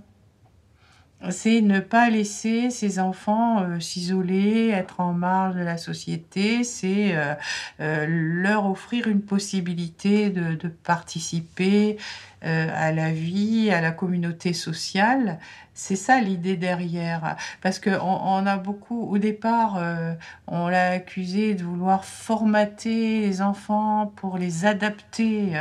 c'est 1.28 1.60
ne 1.60 1.80
pas 1.80 2.08
laisser 2.08 2.70
ses 2.70 2.98
enfants 2.98 3.62
euh, 3.62 3.78
s'isoler, 3.78 4.70
être 4.70 5.00
en 5.00 5.12
marge 5.12 5.56
de 5.56 5.60
la 5.60 5.76
société, 5.76 6.64
c'est 6.64 7.14
euh, 7.14 7.34
euh, 7.80 8.06
leur 8.08 8.66
offrir 8.66 9.06
une 9.06 9.20
possibilité 9.20 10.30
de, 10.30 10.54
de 10.54 10.68
participer 10.68 11.98
à 12.42 12.92
la 12.92 13.10
vie, 13.12 13.70
à 13.70 13.80
la 13.80 13.90
communauté 13.90 14.52
sociale. 14.52 15.38
C'est 15.74 15.96
ça 15.96 16.20
l'idée 16.20 16.56
derrière. 16.56 17.36
Parce 17.62 17.78
qu'on 17.78 17.98
on 18.00 18.46
a 18.46 18.56
beaucoup, 18.56 19.02
au 19.02 19.18
départ, 19.18 19.78
on 20.46 20.68
l'a 20.68 20.90
accusé 20.90 21.54
de 21.54 21.62
vouloir 21.62 22.04
formater 22.04 23.20
les 23.20 23.42
enfants 23.42 24.12
pour 24.16 24.38
les 24.38 24.64
adapter. 24.64 25.52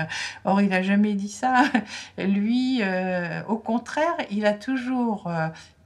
Or, 0.45 0.61
il 0.61 0.69
n'a 0.69 0.81
jamais 0.81 1.13
dit 1.13 1.29
ça. 1.29 1.63
Lui, 2.17 2.81
au 3.47 3.57
contraire, 3.57 4.15
il 4.31 4.45
a 4.45 4.53
toujours 4.53 5.29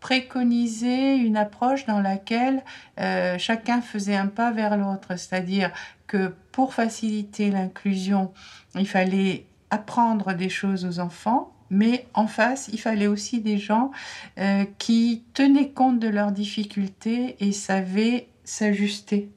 préconisé 0.03 1.15
une 1.15 1.37
approche 1.37 1.85
dans 1.85 2.01
laquelle 2.01 2.61
euh, 2.99 3.37
chacun 3.37 3.81
faisait 3.81 4.17
un 4.17 4.27
pas 4.27 4.51
vers 4.51 4.75
l'autre, 4.75 5.15
c'est-à-dire 5.15 5.71
que 6.07 6.35
pour 6.51 6.73
faciliter 6.73 7.49
l'inclusion, 7.49 8.33
il 8.75 8.85
fallait 8.85 9.45
apprendre 9.73 10.33
des 10.33 10.49
choses 10.49 10.85
aux 10.85 10.99
enfants, 10.99 11.51
mais 11.71 12.05
en 12.13 12.27
face, 12.27 12.69
il 12.71 12.79
fallait 12.79 13.07
aussi 13.07 13.41
des 13.41 13.57
gens 13.57 13.89
euh, 14.37 14.65
qui 14.77 15.23
tenaient 15.33 15.71
compte 15.71 15.99
de 15.99 16.07
leurs 16.07 16.31
difficultés 16.31 17.35
et 17.39 17.51
savaient 17.51 18.27
s'ajuster 18.43 19.31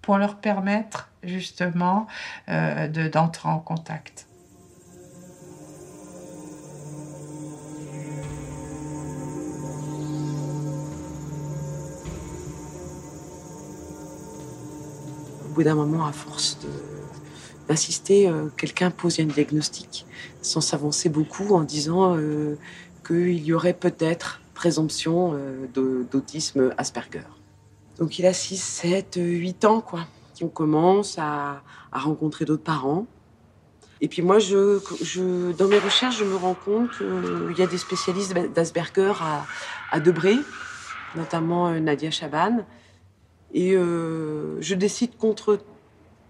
pour 0.00 0.16
leur 0.16 0.36
permettre 0.36 1.10
justement 1.22 2.06
euh, 2.48 2.88
d'entrer 3.10 3.48
en 3.48 3.58
contact. 3.58 4.26
au 15.44 15.54
bout 15.54 15.64
d'un 15.64 15.74
moment, 15.74 16.06
à 16.06 16.12
force 16.12 16.58
d'insister, 17.68 18.28
euh, 18.28 18.48
quelqu'un 18.56 18.90
pose 18.90 19.20
un 19.20 19.24
diagnostic 19.24 20.06
sans 20.40 20.60
s'avancer 20.60 21.08
beaucoup 21.08 21.54
en 21.54 21.62
disant 21.62 22.16
euh, 22.16 22.56
qu'il 23.06 23.42
y 23.42 23.52
aurait 23.52 23.74
peut-être 23.74 24.40
présomption 24.54 25.32
euh, 25.34 26.04
d'autisme 26.10 26.72
Asperger. 26.78 27.26
Donc 27.98 28.18
il 28.18 28.26
a 28.26 28.32
6, 28.32 28.62
7, 28.62 29.18
8 29.20 29.64
ans, 29.64 29.80
quoi. 29.80 30.06
On 30.40 30.48
commence 30.48 31.18
à, 31.18 31.62
rencontrer 31.92 32.44
d'autres 32.44 32.64
parents. 32.64 33.06
Et 34.00 34.08
puis 34.08 34.22
moi, 34.22 34.40
je, 34.40 34.80
je, 35.00 35.52
dans 35.52 35.68
mes 35.68 35.78
recherches, 35.78 36.18
je 36.18 36.24
me 36.24 36.34
rends 36.34 36.56
compte 36.56 36.90
qu'il 36.96 37.56
y 37.56 37.62
a 37.62 37.66
des 37.68 37.78
spécialistes 37.78 38.34
d'Asperger 38.52 39.12
à, 39.20 39.46
à 39.92 40.00
Debré, 40.00 40.34
notamment 41.14 41.70
Nadia 41.78 42.10
Chaban, 42.10 42.64
et 43.54 43.74
euh, 43.76 44.60
je 44.60 44.74
décide 44.74 45.16
contre, 45.16 45.58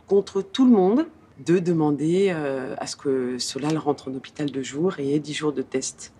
contre 0.07 0.43
tout 0.43 0.65
le 0.65 0.73
monde 0.73 1.07
de 1.45 1.59
demander 1.59 2.31
euh, 2.31 2.75
à 2.79 2.87
ce 2.87 2.97
que 2.97 3.39
Solal 3.39 3.79
rentre 3.79 4.11
en 4.11 4.15
hôpital 4.15 4.51
de 4.51 4.63
jour 4.63 4.99
et 4.99 5.15
ait 5.15 5.19
10 5.19 5.35
jours 5.35 5.53
de 5.53 5.63
test. 5.63 6.13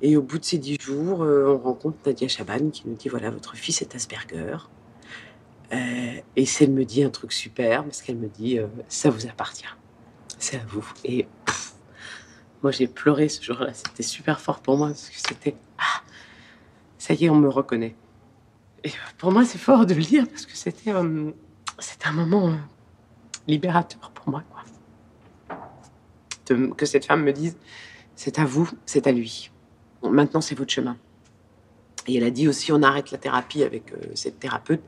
Et 0.00 0.16
au 0.16 0.22
bout 0.22 0.38
de 0.38 0.44
ces 0.44 0.58
10 0.58 0.78
jours, 0.80 1.22
euh, 1.22 1.46
on 1.48 1.58
rencontre 1.58 1.96
Nadia 2.06 2.28
Chaban 2.28 2.70
qui 2.70 2.82
nous 2.86 2.94
dit 2.94 3.08
voilà, 3.08 3.30
votre 3.30 3.56
fils 3.56 3.82
est 3.82 3.94
Asperger. 3.94 4.56
Euh, 5.72 6.20
et 6.36 6.44
elle 6.60 6.70
me 6.70 6.84
dit 6.84 7.02
un 7.02 7.10
truc 7.10 7.32
super, 7.32 7.84
parce 7.84 8.02
qu'elle 8.02 8.16
me 8.16 8.28
dit 8.28 8.58
ça 8.88 9.08
vous 9.08 9.26
appartient, 9.26 9.64
c'est 10.38 10.56
à 10.56 10.64
vous. 10.68 10.86
Et 11.04 11.26
moi 12.62 12.70
j'ai 12.70 12.86
pleuré 12.86 13.28
ce 13.28 13.42
jour-là, 13.42 13.72
c'était 13.72 14.02
super 14.02 14.40
fort 14.40 14.60
pour 14.60 14.76
moi, 14.76 14.88
parce 14.88 15.08
que 15.08 15.16
c'était 15.16 15.56
ah, 15.78 16.02
ça 16.98 17.14
y 17.14 17.24
est, 17.24 17.30
on 17.30 17.36
me 17.36 17.48
reconnaît. 17.48 17.96
Et 18.84 18.92
pour 19.18 19.32
moi, 19.32 19.44
c'est 19.44 19.58
fort 19.58 19.86
de 19.86 19.94
le 19.94 20.02
dire 20.02 20.26
parce 20.28 20.46
que 20.46 20.56
c'était 20.56 20.92
c'était 21.78 22.06
un 22.06 22.12
moment 22.12 22.54
libérateur 23.46 24.10
pour 24.14 24.28
moi. 24.28 24.44
Que 26.46 26.86
cette 26.86 27.06
femme 27.06 27.22
me 27.22 27.32
dise 27.32 27.56
c'est 28.16 28.38
à 28.38 28.44
vous, 28.44 28.70
c'est 28.86 29.06
à 29.06 29.12
lui. 29.12 29.50
Maintenant, 30.02 30.40
c'est 30.40 30.54
votre 30.54 30.72
chemin. 30.72 30.96
Et 32.06 32.16
elle 32.16 32.24
a 32.24 32.30
dit 32.30 32.48
aussi 32.48 32.72
on 32.72 32.82
arrête 32.82 33.10
la 33.10 33.18
thérapie 33.18 33.62
avec 33.62 33.92
euh, 33.92 33.96
cette 34.14 34.40
thérapeute 34.40 34.82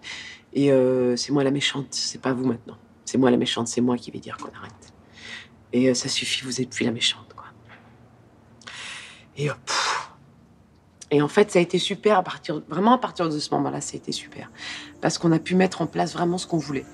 et 0.53 0.73
euh, 0.73 1.17
c'est 1.17 1.33
moi 1.33 1.45
la 1.45 1.53
méchante, 1.53 1.87
c'est 1.91 2.21
pas 2.21 2.33
vous 2.33 2.45
maintenant. 2.45 2.77
C'est 3.05 3.19
moi 3.19 3.31
la 3.31 3.37
méchante, 3.37 3.69
c'est 3.69 3.81
moi 3.81 3.97
qui 3.97 4.11
vais 4.11 4.19
dire 4.19 4.37
qu'on 4.37 4.51
arrête. 4.57 4.93
Et 5.73 5.89
euh, 5.89 5.95
ça 5.95 6.09
suffit, 6.09 6.45
vous 6.45 6.61
êtes 6.61 6.71
plus 6.71 6.85
la 6.85 6.91
méchante. 6.91 7.33
Quoi. 7.35 7.47
Et 9.37 9.49
et 11.11 11.23
en 11.23 11.29
fait, 11.29 11.53
ça 11.53 11.61
a 11.61 11.63
été 11.63 11.79
super 11.79 12.19
à 12.19 12.23
partir, 12.25 12.63
vraiment 12.69 12.95
à 12.95 12.99
partir 12.99 13.29
de 13.29 13.39
ce 13.39 13.55
moment-là, 13.55 13.81
ça 13.81 13.95
a 13.95 13.97
été 13.99 14.11
super. 14.11 14.51
Parce 15.01 15.17
qu'on 15.17 15.31
a 15.31 15.39
pu 15.39 15.55
mettre 15.55 15.81
en 15.81 15.87
place 15.87 16.13
vraiment 16.13 16.39
ce 16.39 16.47
qu'on 16.49 16.59
voulait. 16.59 16.87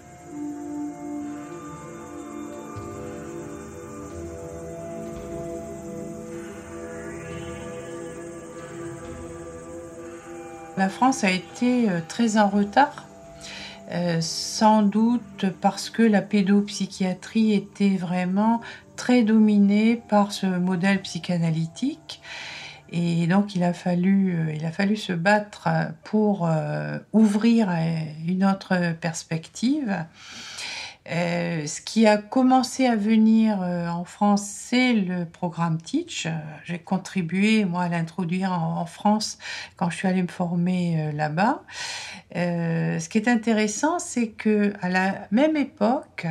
La 10.81 10.89
France 10.89 11.25
a 11.25 11.31
été 11.31 11.89
très 12.09 12.39
en 12.39 12.49
retard 12.49 13.05
sans 14.21 14.81
doute 14.81 15.45
parce 15.61 15.91
que 15.91 16.03
la 16.03 16.23
pédopsychiatrie 16.23 17.53
était 17.53 17.97
vraiment 17.97 18.63
très 18.97 19.23
dominée 19.23 19.97
par 20.09 20.33
ce 20.33 20.47
modèle 20.47 21.03
psychanalytique. 21.03 22.23
Et 22.93 23.27
donc 23.27 23.55
il 23.55 23.63
a 23.63 23.75
fallu, 23.75 24.35
euh, 24.35 24.97
se 24.97 25.13
battre 25.13 25.69
pour 26.03 26.49
euh, 26.49 26.99
ouvrir 27.13 27.69
une 28.27 28.43
autre 28.43 28.95
perspective. 29.03 30.07
Euh, 31.09 31.67
ce 31.67 31.81
qui 31.81 32.07
a 32.07 32.19
commencé 32.19 32.87
à 32.87 32.95
venir 32.95 33.63
euh, 33.63 33.89
en 33.89 34.05
France, 34.05 34.45
c'est 34.45 34.93
le 34.93 35.25
programme 35.25 35.81
Teach. 35.81 36.29
J'ai 36.65 36.79
contribué, 36.79 37.65
moi, 37.65 37.85
à 37.85 37.89
l'introduire 37.89 38.53
en, 38.53 38.85
France 38.85 39.39
quand 39.77 39.89
je 39.89 39.97
suis 39.97 40.09
allée 40.09 40.23
me 40.23 40.29
former 40.29 41.01
euh, 41.01 41.13
là-bas. 41.13 41.63
ce 42.35 43.09
qui 43.09 43.19
est 43.19 43.29
intéressant, 43.29 43.99
c'est 43.99 44.29
que 44.29 44.75
à 44.83 44.91
la 44.91 45.27
même 45.31 45.57
époque 45.57 46.27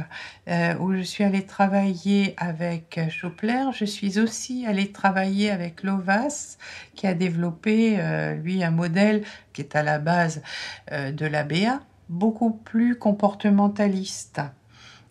où 0.80 0.94
je 0.94 1.02
suis 1.02 1.24
allée 1.24 1.46
travailler 1.46 2.34
avec 2.38 3.00
Chopler, 3.10 3.66
je 3.74 3.86
suis 3.86 4.20
aussi 4.20 4.66
allée 4.66 4.92
travailler 4.92 5.52
avec 5.52 5.84
Lovas, 5.84 6.58
qui 6.96 7.08
a 7.08 7.14
développé, 7.14 7.98
lui, 8.42 8.64
un 8.64 8.72
modèle 8.72 9.24
qui 9.54 9.62
est 9.62 9.76
à 9.76 9.84
la 9.84 10.00
base 10.00 10.42
de 10.92 11.26
l'ABA, 11.26 11.82
beaucoup 12.10 12.52
plus 12.52 12.98
comportementaliste 12.98 14.42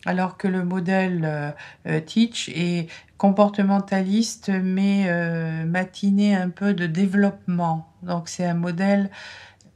alors 0.05 0.37
que 0.37 0.47
le 0.47 0.63
modèle 0.63 1.23
euh, 1.25 1.51
euh, 1.87 1.99
Teach 1.99 2.49
est 2.49 2.89
comportementaliste 3.17 4.49
mais 4.49 5.05
euh, 5.07 5.65
matiné 5.65 6.35
un 6.35 6.49
peu 6.49 6.73
de 6.73 6.85
développement. 6.85 7.91
Donc 8.01 8.29
c'est 8.29 8.45
un 8.45 8.53
modèle 8.53 9.09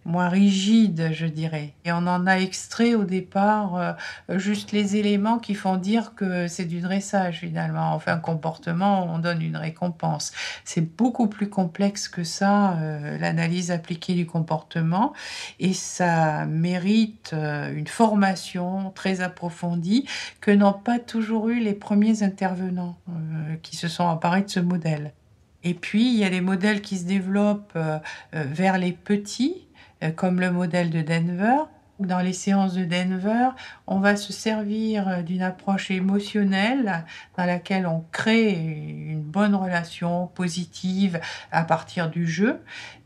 moins 0.05 0.27
rigide, 0.27 1.11
je 1.13 1.25
dirais. 1.25 1.73
Et 1.85 1.91
on 1.91 2.07
en 2.07 2.27
a 2.27 2.37
extrait 2.37 2.93
au 2.95 3.05
départ 3.05 3.75
euh, 3.75 3.93
juste 4.37 4.71
les 4.71 4.97
éléments 4.97 5.39
qui 5.39 5.55
font 5.55 5.77
dire 5.77 6.13
que 6.15 6.47
c'est 6.47 6.65
du 6.65 6.81
dressage 6.81 7.39
finalement. 7.39 7.93
Enfin, 7.93 8.17
comportement, 8.17 9.05
on 9.05 9.19
donne 9.19 9.41
une 9.41 9.57
récompense. 9.57 10.33
C'est 10.65 10.95
beaucoup 10.97 11.27
plus 11.27 11.49
complexe 11.49 12.07
que 12.07 12.23
ça, 12.23 12.73
euh, 12.73 13.17
l'analyse 13.17 13.71
appliquée 13.71 14.13
du 14.13 14.25
comportement. 14.25 15.13
Et 15.59 15.73
ça 15.73 16.45
mérite 16.45 17.31
euh, 17.33 17.73
une 17.73 17.87
formation 17.87 18.91
très 18.91 19.21
approfondie 19.21 20.07
que 20.41 20.51
n'ont 20.51 20.73
pas 20.73 20.99
toujours 20.99 21.49
eu 21.49 21.59
les 21.59 21.73
premiers 21.73 22.23
intervenants 22.23 22.97
qui 23.61 23.75
se 23.75 23.87
sont 23.87 24.03
emparés 24.03 24.41
de 24.41 24.49
ce 24.49 24.59
modèle. 24.59 25.13
Et 25.63 25.73
puis, 25.73 26.13
il 26.13 26.17
y 26.17 26.25
a 26.25 26.29
des 26.29 26.41
modèles 26.41 26.81
qui 26.81 26.97
se 26.97 27.05
développent 27.05 27.77
vers 28.33 28.77
les 28.77 28.91
petits, 28.91 29.65
comme 30.15 30.39
le 30.39 30.51
modèle 30.51 30.89
de 30.89 31.01
Denver. 31.01 31.63
Dans 31.99 32.19
les 32.19 32.33
séances 32.33 32.73
de 32.73 32.85
Denver, 32.85 33.49
on 33.85 33.99
va 33.99 34.15
se 34.15 34.33
servir 34.33 35.07
euh, 35.07 35.21
d'une 35.21 35.43
approche 35.43 35.91
émotionnelle 35.91 37.05
dans 37.37 37.45
laquelle 37.45 37.85
on 37.85 38.03
crée 38.11 38.51
une 38.51 39.21
bonne 39.21 39.53
relation 39.53 40.25
positive 40.27 41.19
à 41.51 41.63
partir 41.63 42.09
du 42.09 42.27
jeu, 42.27 42.59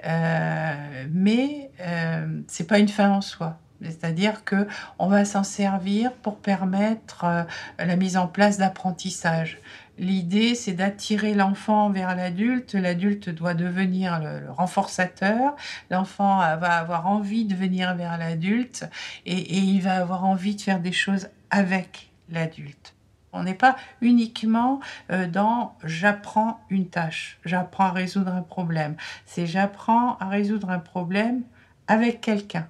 euh, 0.06 1.06
mais 1.12 1.70
euh, 1.82 2.42
c'est 2.48 2.66
pas 2.66 2.80
une 2.80 2.88
fin 2.88 3.12
en 3.12 3.22
soi. 3.22 3.60
C'est-à-dire 3.82 4.46
que 4.46 4.68
on 4.98 5.08
va 5.08 5.26
s'en 5.26 5.44
servir 5.44 6.12
pour 6.14 6.38
permettre 6.38 7.46
la 7.78 7.96
mise 7.96 8.18
en 8.18 8.28
place 8.28 8.58
d'apprentissage. 8.58 9.60
L'idée, 10.00 10.54
c'est 10.54 10.74
d'attirer 10.74 11.34
l'enfant 11.34 11.90
vers 11.90 12.16
l'adulte. 12.16 12.76
L'adulte 12.76 13.30
doit 13.30 13.56
devenir 13.56 14.20
le, 14.20 14.52
renforçateur. 14.52 15.56
L'enfant 15.90 16.38
va 16.38 16.78
avoir 16.78 17.08
envie 17.08 17.46
de 17.46 17.56
venir 17.56 17.96
vers 17.96 18.18
l'adulte 18.18 18.88
et, 19.26 19.58
il 19.58 19.82
va 19.82 19.96
avoir 19.96 20.26
envie 20.26 20.56
de 20.56 20.62
faire 20.62 20.80
des 20.80 20.92
choses 20.92 21.30
avec 21.50 22.12
l'adulte. 22.30 22.94
On 23.34 23.44
n'est 23.44 23.56
pas 23.56 23.76
uniquement 24.02 24.80
euh, 25.12 25.28
dans 25.28 25.76
j'apprends 25.84 26.60
une 26.70 26.88
tâche, 26.88 27.40
j'apprends 27.46 27.86
à 27.86 27.92
résoudre 27.92 28.34
un 28.34 28.42
problème. 28.42 28.96
C'est 29.26 29.46
j'apprends 29.46 30.18
à 30.18 30.30
résoudre 30.30 30.70
un 30.70 30.80
problème 30.80 31.44
avec 31.88 32.22
quelqu'un. 32.22 32.68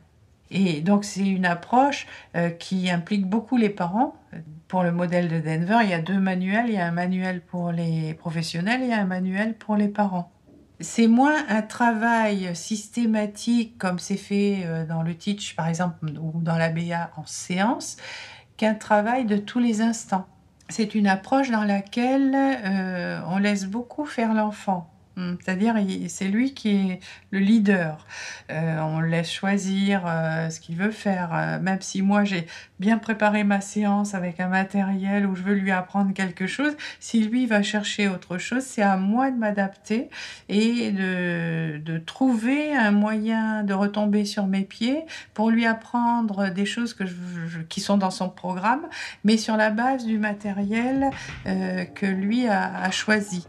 Et 0.51 0.82
donc 0.82 1.04
c'est 1.04 1.27
une 1.27 1.46
approche 1.46 2.08
euh, 2.36 2.50
qui 2.50 2.89
implique 2.89 3.25
beaucoup 3.25 3.58
les 3.58 3.70
parents. 3.70 4.16
Pour 4.68 4.84
le 4.84 4.92
modèle 4.92 5.30
de 5.30 5.39
Denver, 5.39 5.80
il 5.84 5.89
y 5.89 5.94
a 5.94 6.01
deux 6.01 6.20
manuels. 6.20 6.66
Il 6.68 6.74
y 6.74 6.77
a 6.77 6.86
un 6.86 6.92
manuel 6.92 7.42
pour 7.42 7.72
les 7.72 8.13
professionnels 8.13 8.84
et 8.84 8.94
un 8.94 9.06
manuel 9.06 9.56
pour 9.56 9.75
les 9.75 9.88
parents. 9.88 10.32
C'est 10.80 11.08
moins 11.08 11.36
un 11.50 11.63
travail 11.63 12.56
systématique 12.56 13.78
comme 13.78 13.98
c'est 13.98 14.17
fait 14.17 14.62
euh, 14.65 14.86
dans 14.86 15.02
le 15.02 15.15
Teach 15.15 15.56
par 15.56 15.67
exemple 15.67 16.06
ou 16.21 16.39
dans 16.41 16.58
la 16.58 16.69
BA 16.69 17.12
en 17.17 17.26
séance 17.26 17.98
qu'un 18.58 18.76
travail 18.76 19.26
de 19.26 19.38
tous 19.38 19.60
les 19.60 19.82
instants. 19.82 20.28
C'est 20.69 20.95
une 20.95 21.08
approche 21.08 21.50
dans 21.50 21.63
laquelle 21.63 22.36
euh, 22.36 23.21
on 23.28 23.38
laisse 23.38 23.65
beaucoup 23.65 24.06
faire 24.06 24.34
l'enfant. 24.34 24.89
Hmm, 25.17 25.34
c'est-à-dire, 25.43 25.73
c'est 26.10 26.27
lui 26.27 26.53
qui 26.53 26.69
est 26.69 26.99
le 27.32 27.39
leader. 27.39 28.06
Euh, 28.51 28.80
on 28.82 28.99
le 28.99 29.08
laisse 29.08 29.32
choisir 29.32 30.03
euh, 30.06 30.51
ce 30.51 30.60
qu'il 30.60 30.75
veut 30.75 30.91
faire. 30.91 31.32
Euh, 31.34 31.60
même 31.60 31.82
si 31.82 32.03
moi, 32.03 32.23
j'ai 32.23 32.45
bien 32.80 32.99
préparé 32.99 33.43
ma 33.43 33.60
séance 33.60 34.13
avec 34.13 34.39
un 34.39 34.47
matériel 34.47 35.25
où 35.25 35.36
je 35.36 35.41
veux 35.41 35.56
lui 35.56 35.71
apprendre 35.71 36.13
quelque 36.13 36.45
chose, 36.45 36.77
si 36.99 37.23
lui 37.23 37.47
va 37.47 37.63
chercher 37.63 38.08
autre 38.08 38.38
chose, 38.38 38.62
c'est 38.62 38.84
à 38.84 38.95
moi 38.95 39.32
de 39.32 39.38
m'adapter 39.38 40.10
et 40.49 40.91
de, 40.91 41.97
trouver 42.06 42.75
un 42.75 42.91
moyen 42.91 43.63
de 43.63 43.73
retomber 43.73 44.23
sur 44.23 44.45
mes 44.45 44.62
pieds 44.62 45.03
pour 45.34 45.49
lui 45.49 45.65
apprendre 45.65 46.49
des 46.49 46.65
choses 46.65 46.95
qui 47.69 47.82
sont 47.82 47.97
dans 47.97 48.12
son 48.12 48.30
programme, 48.30 48.86
mais 49.23 49.38
sur 49.38 49.58
la 49.58 49.71
base 49.71 50.06
du 50.06 50.19
matériel 50.19 51.10
que 51.45 52.06
lui 52.06 52.47
a 52.47 52.91
choisi. 52.91 53.47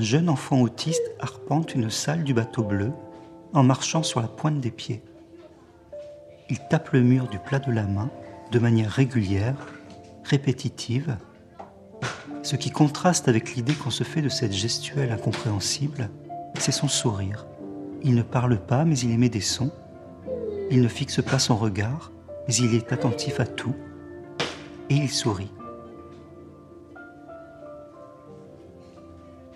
Un 0.00 0.02
jeune 0.02 0.30
enfant 0.30 0.62
autiste 0.62 1.12
arpente 1.20 1.74
une 1.74 1.90
salle 1.90 2.24
du 2.24 2.32
bateau 2.32 2.62
bleu 2.62 2.90
en 3.52 3.62
marchant 3.62 4.02
sur 4.02 4.22
la 4.22 4.28
pointe 4.28 4.58
des 4.58 4.70
pieds. 4.70 5.02
Il 6.48 6.58
tape 6.70 6.92
le 6.92 7.02
mur 7.02 7.28
du 7.28 7.38
plat 7.38 7.58
de 7.58 7.70
la 7.70 7.82
main 7.82 8.08
de 8.50 8.58
manière 8.58 8.90
régulière, 8.90 9.56
répétitive, 10.24 11.18
ce 12.42 12.56
qui 12.56 12.70
contraste 12.70 13.28
avec 13.28 13.54
l'idée 13.54 13.74
qu'on 13.74 13.90
se 13.90 14.02
fait 14.02 14.22
de 14.22 14.30
cette 14.30 14.54
gestuelle 14.54 15.12
incompréhensible, 15.12 16.08
c'est 16.58 16.72
son 16.72 16.88
sourire. 16.88 17.46
Il 18.02 18.14
ne 18.14 18.22
parle 18.22 18.58
pas, 18.58 18.86
mais 18.86 18.98
il 19.00 19.10
émet 19.10 19.28
des 19.28 19.42
sons. 19.42 19.70
Il 20.70 20.80
ne 20.80 20.88
fixe 20.88 21.22
pas 21.22 21.38
son 21.38 21.58
regard, 21.58 22.10
mais 22.48 22.54
il 22.54 22.74
est 22.74 22.90
attentif 22.94 23.38
à 23.38 23.44
tout. 23.44 23.74
Et 24.88 24.94
il 24.94 25.10
sourit. 25.10 25.52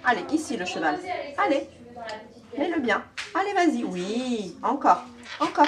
Allez, 0.06 0.24
ici 0.32 0.56
le 0.56 0.64
cheval. 0.66 0.98
Allez, 1.38 1.68
mets-le 2.58 2.80
bien. 2.80 3.02
Allez, 3.34 3.52
vas-y. 3.54 3.84
Oui, 3.84 4.56
encore, 4.62 5.04
encore. 5.40 5.66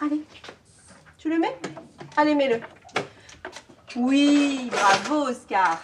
Allez, 0.00 0.22
tu 1.16 1.30
le 1.30 1.38
mets? 1.38 1.56
Allez, 2.16 2.34
mets-le. 2.34 2.60
Oui, 3.96 4.68
bravo 4.70 5.28
Oscar. 5.28 5.80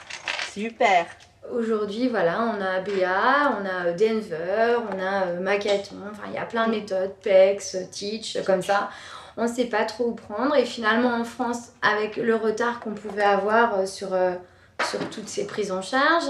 Super. 0.53 1.07
Aujourd'hui, 1.53 2.09
voilà, 2.09 2.41
on 2.41 2.61
a 2.61 2.81
BA, 2.81 3.59
on 3.61 3.67
a 3.67 3.93
Denver, 3.93 4.77
on 4.91 4.99
a 4.99 5.27
euh, 5.27 5.41
Macathon, 5.41 5.97
enfin 6.11 6.23
il 6.29 6.35
y 6.35 6.39
a 6.39 6.47
plein 6.47 6.67
de 6.67 6.73
méthodes, 6.73 7.13
PEX, 7.23 7.77
Teach, 7.91 8.43
comme 8.45 8.63
ça. 8.63 8.89
On 9.37 9.43
ne 9.43 9.49
sait 9.49 9.67
pas 9.67 9.85
trop 9.85 10.07
où 10.07 10.15
prendre 10.15 10.57
et 10.57 10.65
finalement 10.65 11.13
en 11.13 11.25
France, 11.25 11.73
avec 11.83 12.17
le 12.17 12.35
retard 12.35 12.81
qu'on 12.81 12.95
pouvait 12.95 13.23
avoir 13.23 13.79
euh, 13.79 13.87
sur, 13.87 14.15
euh, 14.15 14.33
sur 14.89 15.01
toutes 15.11 15.29
ces 15.29 15.47
prises 15.47 15.71
en 15.71 15.83
charge, 15.83 16.25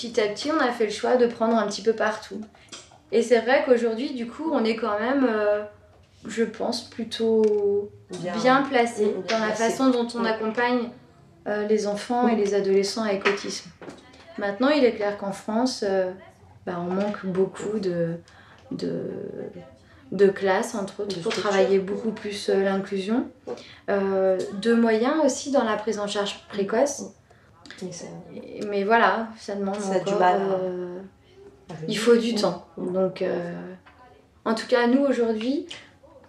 petit 0.00 0.20
à 0.20 0.28
petit, 0.28 0.50
on 0.50 0.60
a 0.60 0.70
fait 0.72 0.86
le 0.86 0.92
choix 0.92 1.16
de 1.16 1.26
prendre 1.26 1.56
un 1.56 1.66
petit 1.66 1.82
peu 1.82 1.92
partout. 1.92 2.40
Et 3.12 3.22
c'est 3.22 3.40
vrai 3.40 3.64
qu'aujourd'hui, 3.66 4.14
du 4.14 4.26
coup, 4.26 4.50
on 4.52 4.64
est 4.64 4.76
quand 4.76 4.98
même, 4.98 5.26
euh, 5.28 5.62
je 6.26 6.44
pense, 6.44 6.88
plutôt 6.88 7.90
bien, 8.10 8.62
placé 8.62 9.14
dans 9.28 9.38
la 9.38 9.52
façon 9.52 9.90
dont 9.90 10.06
on 10.14 10.24
accompagne 10.24 10.90
euh, 11.48 11.66
les 11.66 11.86
enfants 11.86 12.28
et 12.28 12.36
les 12.36 12.54
adolescents 12.54 13.02
avec 13.02 13.26
autisme. 13.26 13.70
Maintenant, 14.38 14.68
il 14.68 14.84
est 14.84 14.94
clair 14.94 15.18
qu'en 15.18 15.32
France, 15.32 15.84
euh, 15.86 16.12
bah, 16.66 16.76
on 16.78 16.94
manque 16.94 17.26
beaucoup 17.26 17.78
de, 17.78 18.14
de, 18.70 19.02
de 20.12 20.28
classe, 20.28 20.74
entre 20.74 21.02
autres, 21.02 21.20
pour 21.20 21.32
travailler 21.32 21.78
beaucoup 21.78 22.12
plus 22.12 22.48
l'inclusion. 22.48 23.28
de 23.88 24.72
moyens 24.72 25.16
aussi 25.24 25.50
dans 25.50 25.64
la 25.64 25.76
prise 25.76 25.98
en 25.98 26.06
charge 26.06 26.46
précoce. 26.48 27.02
Mais, 28.68 28.84
voilà, 28.84 29.28
ça 29.38 29.54
demande 29.54 29.76
encore... 29.76 30.04
Du 30.04 30.14
mal 30.14 30.40
il 31.86 31.96
faut 31.96 32.16
du 32.16 32.34
temps. 32.34 32.66
Donc, 32.76 33.24
en 34.44 34.54
tout 34.54 34.66
cas, 34.66 34.88
nous 34.88 35.02
aujourd'hui, 35.02 35.66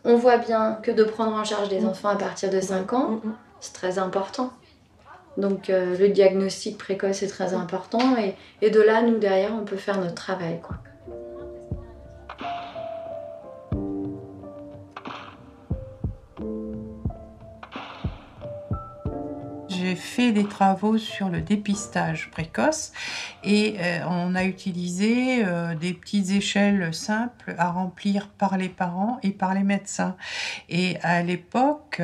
on 0.03 0.15
voit 0.15 0.37
bien 0.37 0.79
que 0.83 0.91
de 0.91 1.03
prendre 1.03 1.33
en 1.33 1.43
charge 1.43 1.69
des 1.69 1.85
enfants 1.85 2.09
à 2.09 2.15
partir 2.15 2.49
de 2.49 2.59
5 2.59 2.93
ans, 2.93 3.21
c'est 3.59 3.73
très 3.73 3.99
important. 3.99 4.51
Donc 5.37 5.69
euh, 5.69 5.97
le 5.97 6.09
diagnostic 6.09 6.77
précoce 6.77 7.23
est 7.23 7.27
très 7.27 7.53
important 7.53 8.17
et, 8.17 8.35
et, 8.61 8.69
de 8.69 8.81
là, 8.81 9.01
nous, 9.01 9.17
derrière, 9.17 9.51
on 9.53 9.63
peut 9.63 9.77
faire 9.77 9.99
notre 9.99 10.15
travail. 10.15 10.59
Quoi. 10.61 10.75
J'ai 19.91 19.97
fait 19.97 20.31
des 20.31 20.45
travaux 20.45 20.97
sur 20.97 21.27
le 21.27 21.41
dépistage 21.41 22.31
précoce 22.31 22.93
et 23.43 23.75
euh, 23.81 23.99
on 24.07 24.35
a 24.35 24.45
utilisé 24.45 25.43
euh, 25.43 25.75
des 25.75 25.91
petites 25.91 26.29
échelles 26.29 26.93
simples 26.93 27.55
à 27.57 27.71
remplir 27.71 28.29
par 28.29 28.57
les 28.57 28.69
parents 28.69 29.19
et 29.21 29.31
par 29.31 29.53
les 29.53 29.63
médecins. 29.63 30.15
Et 30.69 30.97
à 31.01 31.23
l'époque, 31.23 32.01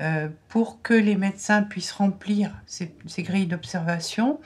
euh, 0.00 0.28
pour 0.48 0.80
que 0.80 0.94
les 0.94 1.14
médecins 1.14 1.62
puissent 1.62 1.92
remplir 1.92 2.52
ces, 2.64 2.94
ces 3.04 3.22
grilles 3.22 3.46
d'observation, 3.46 4.40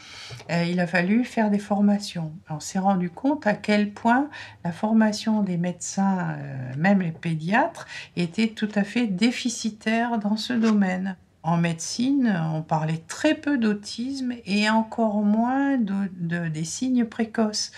il 0.49 0.81
a 0.81 0.89
fallu 0.89 1.25
faire 1.25 1.49
des 1.49 1.61
formations. 1.61 2.33
On 2.49 2.59
s'est 2.59 2.81
rendu 2.81 3.09
compte 3.09 3.47
à 3.47 3.55
quel 3.55 3.93
point 3.93 4.29
la 4.65 4.73
formation 4.73 5.43
des 5.43 5.59
médecins, 5.59 6.37
même 6.77 7.03
les 7.03 7.13
pédiatres, 7.13 7.87
était 8.17 8.49
tout 8.49 8.69
à 8.75 8.83
fait 8.83 9.07
déficitaire 9.07 10.19
dans 10.19 10.37
ce 10.37 10.55
domaine. 10.55 11.17
En 11.43 11.57
médecine, 11.57 12.39
on 12.55 12.61
parlait 12.61 13.03
très 13.09 13.35
peu 13.35 13.57
d'autisme 13.57 14.35
et 14.45 14.69
encore 14.69 15.23
moins 15.23 15.79
de, 15.79 16.49
des 16.49 16.65
signes 16.65 17.07
précoces. 17.07 17.73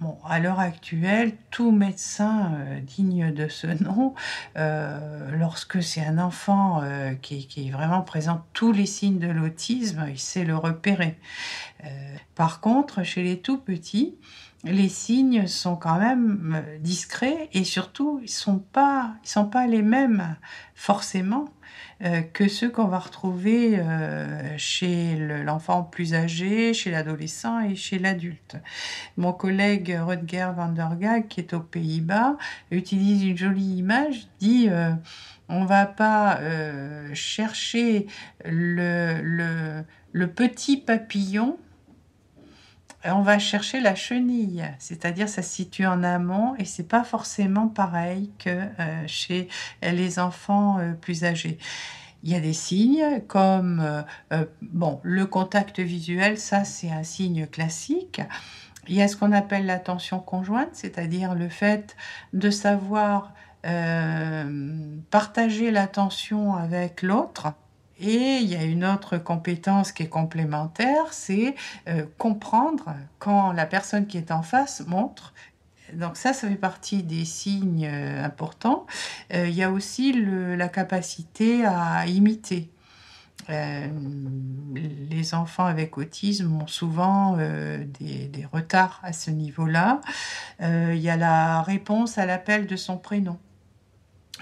Bon, 0.00 0.16
à 0.24 0.38
l'heure 0.38 0.60
actuelle, 0.60 1.32
tout 1.50 1.72
médecin 1.72 2.52
euh, 2.54 2.80
digne 2.80 3.32
de 3.32 3.48
ce 3.48 3.66
nom, 3.82 4.14
euh, 4.56 5.30
lorsque 5.32 5.82
c'est 5.82 6.04
un 6.04 6.18
enfant 6.18 6.80
euh, 6.82 7.14
qui, 7.14 7.48
qui, 7.48 7.70
vraiment 7.70 8.02
présente 8.02 8.42
tous 8.52 8.70
les 8.70 8.86
signes 8.86 9.18
de 9.18 9.26
l'autisme, 9.26 10.06
il 10.08 10.18
sait 10.18 10.44
le 10.44 10.56
repérer. 10.56 11.18
par 12.36 12.60
contre, 12.60 13.02
chez 13.02 13.24
les 13.24 13.40
tout 13.40 13.58
petits, 13.58 14.16
les 14.62 14.88
signes 14.88 15.48
sont 15.48 15.74
quand 15.74 15.98
même 15.98 16.62
discrets 16.80 17.48
et 17.52 17.64
surtout, 17.64 18.18
ils 18.20 18.24
ne 18.24 18.28
sont, 18.28 18.62
sont 19.24 19.46
pas 19.46 19.66
les 19.66 19.82
mêmes 19.82 20.36
forcément 20.74 21.46
euh, 22.04 22.22
que 22.22 22.46
ceux 22.46 22.70
qu'on 22.70 22.86
va 22.86 23.00
retrouver 23.00 23.76
euh, 23.78 24.56
chez 24.56 25.16
l'enfant 25.44 25.82
plus 25.82 26.14
âgé, 26.14 26.72
chez 26.72 26.92
l'adolescent 26.92 27.60
et 27.60 27.74
chez 27.74 27.98
l'adulte. 27.98 28.56
Mon 29.16 29.32
collègue 29.32 29.98
Rutger 30.00 30.50
van 30.56 30.68
der 30.68 30.96
Gaag, 30.96 31.26
qui 31.26 31.40
est 31.40 31.54
aux 31.54 31.60
Pays-Bas, 31.60 32.36
utilise 32.70 33.24
une 33.24 33.36
jolie 33.36 33.78
image, 33.78 34.28
dit 34.38 34.68
euh, 34.68 34.92
on 35.48 35.64
va 35.64 35.86
pas 35.86 36.40
chercher 37.14 38.06
le 38.44 39.84
petit 40.26 40.76
papillon 40.76 41.58
on 43.04 43.22
va 43.22 43.38
chercher 43.38 43.80
la 43.80 43.94
chenille, 43.94 44.64
c'est-à-dire 44.78 45.28
ça 45.28 45.42
se 45.42 45.54
situe 45.54 45.86
en 45.86 46.02
amont 46.02 46.54
et 46.56 46.64
c'est 46.64 46.88
pas 46.88 47.04
forcément 47.04 47.68
pareil 47.68 48.30
que 48.38 48.50
euh, 48.50 49.04
chez 49.06 49.48
les 49.82 50.18
enfants 50.18 50.78
euh, 50.78 50.92
plus 50.94 51.24
âgés. 51.24 51.58
Il 52.24 52.32
y 52.32 52.34
a 52.34 52.40
des 52.40 52.52
signes 52.52 53.22
comme 53.28 54.02
euh, 54.32 54.44
bon 54.62 55.00
le 55.04 55.26
contact 55.26 55.78
visuel, 55.78 56.38
ça 56.38 56.64
c'est 56.64 56.90
un 56.90 57.04
signe 57.04 57.46
classique. 57.46 58.20
Il 58.88 58.96
y 58.96 59.02
a 59.02 59.06
ce 59.06 59.16
qu'on 59.16 59.32
appelle 59.32 59.66
l'attention 59.66 60.18
conjointe, 60.18 60.70
c'est-à-dire 60.72 61.34
le 61.34 61.48
fait 61.48 61.96
de 62.32 62.50
savoir 62.50 63.32
partager 65.10 65.70
l'attention 65.70 66.54
avec 66.54 67.02
l'autre 67.02 67.52
et 68.00 68.38
il 68.38 68.48
y 68.48 68.54
a 68.54 68.62
une 68.62 68.84
autre 68.84 69.18
compétence 69.18 69.92
qui 69.92 70.04
est 70.04 70.08
complémentaire, 70.08 71.12
c'est 71.12 71.54
euh, 71.88 72.04
comprendre 72.16 72.94
quand 73.18 73.52
la 73.52 73.66
personne 73.66 74.06
qui 74.06 74.18
est 74.18 74.30
en 74.30 74.42
face 74.42 74.86
montre. 74.86 75.34
Donc 75.94 76.16
ça, 76.16 76.32
ça 76.32 76.48
fait 76.48 76.54
partie 76.54 77.02
des 77.02 77.24
signes 77.24 77.88
euh, 77.90 78.24
importants. 78.24 78.86
Euh, 79.34 79.48
il 79.48 79.54
y 79.54 79.62
a 79.62 79.70
aussi 79.70 80.12
la 80.12 80.68
capacité 80.68 81.64
à 81.64 82.06
imiter. 82.06 82.70
les 83.48 85.34
enfants 85.34 85.64
avec 85.64 85.96
autisme 85.96 86.60
ont 86.60 86.66
souvent 86.66 87.38
des, 87.38 88.28
des, 88.28 88.46
retards 88.52 89.00
à 89.02 89.12
ce 89.14 89.30
niveau-là. 89.30 90.00
Il 90.60 90.98
y 90.98 91.08
a 91.08 91.16
la 91.16 91.62
réponse 91.62 92.18
à 92.18 92.26
l'appel 92.26 92.66
de 92.66 92.76
son 92.76 92.98
prénom 92.98 93.38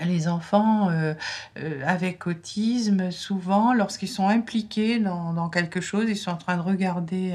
les 0.04 0.28
enfants 0.28 0.90
euh, 0.90 1.14
euh, 1.59 1.82
avec 1.87 2.26
autisme, 2.26 3.11
souvent, 3.11 3.72
lorsqu'ils 3.72 4.09
sont 4.09 4.28
impliqués 4.28 4.98
dans, 4.98 5.48
quelque 5.48 5.80
chose, 5.80 6.06
ils 6.09 6.16
sont 6.16 6.30
en 6.30 6.37
train 6.37 6.56
de 6.56 6.62
regarder 6.62 7.35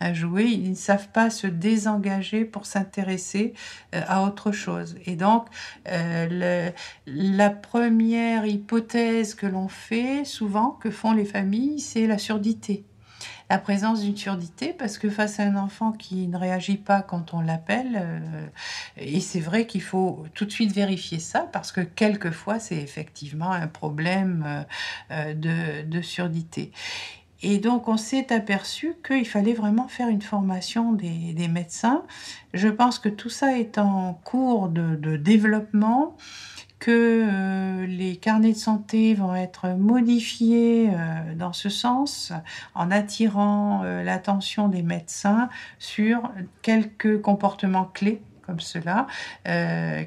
un, 0.00 0.14
jouet, 0.14 0.50
ils 0.50 0.70
ne 0.70 0.74
savent 0.74 1.08
pas 1.08 1.30
se 1.30 1.46
désengager 1.46 2.44
pour 2.44 2.66
s'intéresser 2.66 3.54
euh, 3.94 4.02
à 4.06 4.22
autre 4.22 4.52
chose. 4.52 4.96
Et 5.06 5.16
donc, 5.16 5.46
la 5.86 7.50
première 7.50 8.46
hypothèse 8.46 9.34
que 9.34 9.46
l'on 9.46 9.68
fait, 9.68 10.24
souvent, 10.24 10.70
que 10.70 10.90
font 10.90 11.12
les 11.12 11.24
familles, 11.24 11.80
c'est 11.80 12.06
la 12.06 12.18
surdité 12.18 12.84
la 13.50 13.58
présence 13.58 14.02
d'une 14.02 14.16
surdité 14.16 14.72
parce 14.72 14.98
que 14.98 15.08
face 15.08 15.40
à 15.40 15.44
un 15.44 15.56
enfant 15.56 15.92
qui 15.92 16.28
ne 16.28 16.36
réagit 16.36 16.76
pas 16.76 17.02
quand 17.02 17.32
on 17.32 17.40
l'appelle, 17.40 17.98
euh, 18.00 18.46
et 18.96 19.20
c'est 19.20 19.40
vrai 19.40 19.66
qu'il 19.66 19.82
faut 19.82 20.24
tout 20.34 20.44
de 20.44 20.50
suite 20.50 20.72
vérifier 20.72 21.18
ça 21.18 21.48
parce 21.52 21.72
que 21.72 21.80
quelquefois 21.80 22.58
c'est 22.58 22.76
effectivement 22.76 23.50
un 23.50 23.66
problème 23.66 24.44
euh, 24.46 24.62
euh, 25.12 25.34
de, 25.34 25.88
de 25.88 26.02
surdité. 26.02 26.72
Et 27.40 27.58
donc, 27.58 27.86
on 27.86 27.96
s'est 27.96 28.32
aperçu 28.32 28.96
qu'il 29.06 29.24
fallait 29.24 29.52
vraiment 29.52 29.86
faire 29.86 30.08
une 30.08 30.22
formation 30.22 30.92
des, 30.92 31.32
des, 31.34 31.46
médecins. 31.46 32.02
Je 32.52 32.66
pense 32.66 32.98
que 32.98 33.08
tout 33.08 33.28
ça 33.30 33.56
est 33.56 33.78
en 33.78 34.14
cours 34.24 34.68
de, 34.68 34.96
de 34.96 35.16
développement 35.16 36.16
que 36.78 37.26
euh, 37.26 37.86
les 37.86 38.16
carnets 38.16 38.52
de 38.52 38.58
santé 38.58 39.14
vont 39.14 39.34
être 39.34 39.68
modifiés 39.70 40.90
euh, 40.90 41.34
dans 41.34 41.52
ce 41.52 41.68
sens 41.68 42.32
en 42.74 42.90
attirant 42.90 43.82
euh, 43.82 44.02
l'attention 44.02 44.68
des 44.68 44.82
médecins 44.82 45.48
sur 45.78 46.30
quelques 46.62 47.20
comportements 47.20 47.86
clés 47.86 48.22
comme 48.42 48.60
cela 48.60 49.06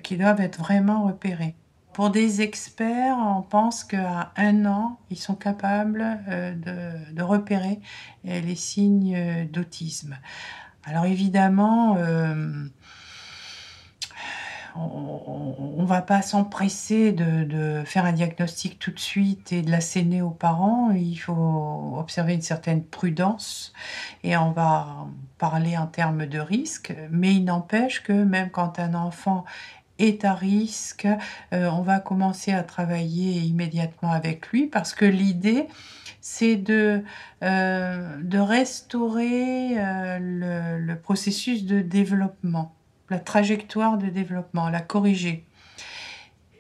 qui 0.02 0.18
doivent 0.18 0.42
être 0.42 0.58
vraiment 0.58 1.06
repérés. 1.06 1.54
Pour 1.94 2.10
des 2.10 2.42
experts, 2.42 3.16
on 3.20 3.44
pense 3.44 3.84
qu'à 3.84 4.32
un 4.36 4.66
an, 4.66 4.98
ils 5.12 5.20
sont 5.20 5.36
capables 5.36 6.20
de, 6.28 7.14
de, 7.14 7.22
repérer 7.22 7.80
les 8.24 8.56
signes 8.56 9.48
d'autisme. 9.54 10.18
Alors 10.86 11.06
évidemment, 11.06 11.96
on 14.76 15.82
ne 15.82 15.86
va 15.86 16.02
pas 16.02 16.22
s'empresser 16.22 17.12
de, 17.12 17.84
faire 17.86 18.06
un 18.06 18.14
diagnostic 18.14 18.80
tout 18.80 18.92
de 18.92 19.00
suite 19.00 19.52
et 19.52 19.62
de 19.62 19.72
l'asséner 19.72 20.22
aux 20.22 20.30
parents. 20.30 20.92
Il 20.92 21.18
faut 21.18 21.96
observer 21.98 22.34
une 22.34 22.42
certaine 22.42 22.84
prudence 22.84 23.74
et 24.24 24.38
on 24.38 24.52
va 24.52 25.08
parler 25.38 25.78
en 25.78 25.88
termes 25.88 26.26
de 26.26 26.40
risque. 26.40 26.94
Mais 27.10 27.36
il 27.36 27.44
n'empêche 27.44 28.04
que 28.04 28.14
même 28.14 28.50
quand 28.50 28.80
un 28.80 28.94
enfant 28.94 29.46
est 30.00 30.26
à 30.26 30.34
risque, 30.34 31.08
euh, 31.54 31.70
on 31.70 31.82
va 31.82 32.00
commencer 32.00 32.52
à 32.52 32.64
travailler 32.64 33.42
immédiatement 33.42 34.12
avec 34.12 34.48
lui 34.48 34.68
parce 34.68 34.94
que 34.94 35.06
l'idée, 35.06 35.68
c'est 36.22 36.56
de, 36.56 37.04
euh, 37.44 38.18
restaurer 38.34 39.78
euh, 39.78 40.18
le 40.20 40.96
processus 40.96 41.66
de 41.66 41.82
développement 41.82 42.74
la 43.12 43.20
trajectoire 43.20 43.98
de 43.98 44.08
développement, 44.08 44.70
la 44.70 44.80
corriger. 44.80 45.46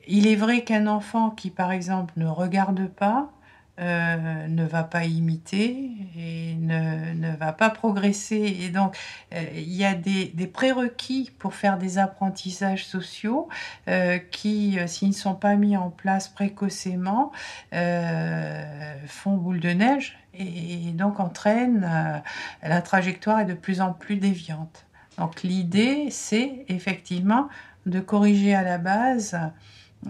Il 0.08 0.28
est 0.28 0.36
vrai 0.36 0.64
qu'un 0.64 0.86
enfant 0.86 1.30
qui, 1.30 1.50
par 1.50 1.72
exemple, 1.72 2.14
ne 2.18 2.28
regarde 2.28 2.88
pas, 2.88 3.32
euh, 3.80 4.48
ne 4.48 4.66
va 4.66 4.84
pas 4.84 5.06
imiter 5.06 5.90
et 6.18 6.56
ne, 6.56 7.34
va 7.38 7.54
pas 7.54 7.70
progresser. 7.70 8.58
Et 8.60 8.70
donc, 8.70 8.98
euh, 9.34 9.42
il 9.56 9.74
y 9.74 9.86
a 9.86 9.94
des, 9.94 10.52
prérequis 10.54 11.32
pour 11.40 11.54
faire 11.54 11.78
des 11.78 11.98
apprentissages 11.98 12.86
sociaux 12.86 13.48
euh, 13.88 14.18
qui, 14.18 14.78
s'ils 14.88 15.08
ne 15.10 15.14
sont 15.14 15.36
pas 15.36 15.56
mis 15.56 15.78
en 15.78 15.90
place 15.90 16.28
précocement, 16.28 17.32
font 17.72 19.38
boule 19.38 19.62
de 19.62 19.70
neige 19.70 20.18
et 20.34 20.92
donc 20.94 21.20
entraînent 21.20 22.22
la 22.62 22.82
trajectoire 22.82 23.40
est 23.40 23.46
de 23.46 23.54
plus 23.54 23.80
en 23.80 23.94
plus 23.94 24.18
déviante. 24.18 24.86
Donc 25.22 25.44
l'idée, 25.44 26.08
c'est 26.10 26.66
effectivement 26.68 27.48
de 27.86 28.00
corriger 28.00 28.56
à 28.56 28.64
la 28.64 28.80
base 28.80 29.38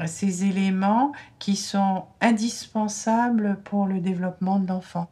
ces 0.06 0.46
éléments 0.46 1.12
qui 1.38 1.58
sont 1.58 2.06
indispensables 2.22 3.60
pour 3.66 3.88
le 3.88 4.00
développement 4.00 4.58
de 4.58 4.70
l'enfant. 4.70 5.12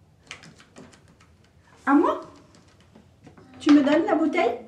À 1.86 1.94
moi? 1.94 2.22
Tu 3.60 3.74
me 3.74 3.84
donnes 3.84 4.06
la 4.06 4.16
bouteille? 4.16 4.60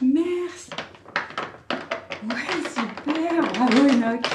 Merci. 0.00 0.70
Ouais, 2.22 2.62
super. 2.66 3.52
Bravo 3.52 3.88
Enoch. 3.90 4.26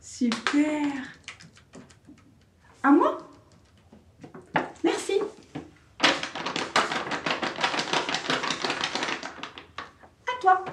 Super. 0.00 0.86
À 2.82 2.90
moi 2.90 3.18
Merci. 4.82 5.20
À 10.26 10.40
toi. 10.40 10.64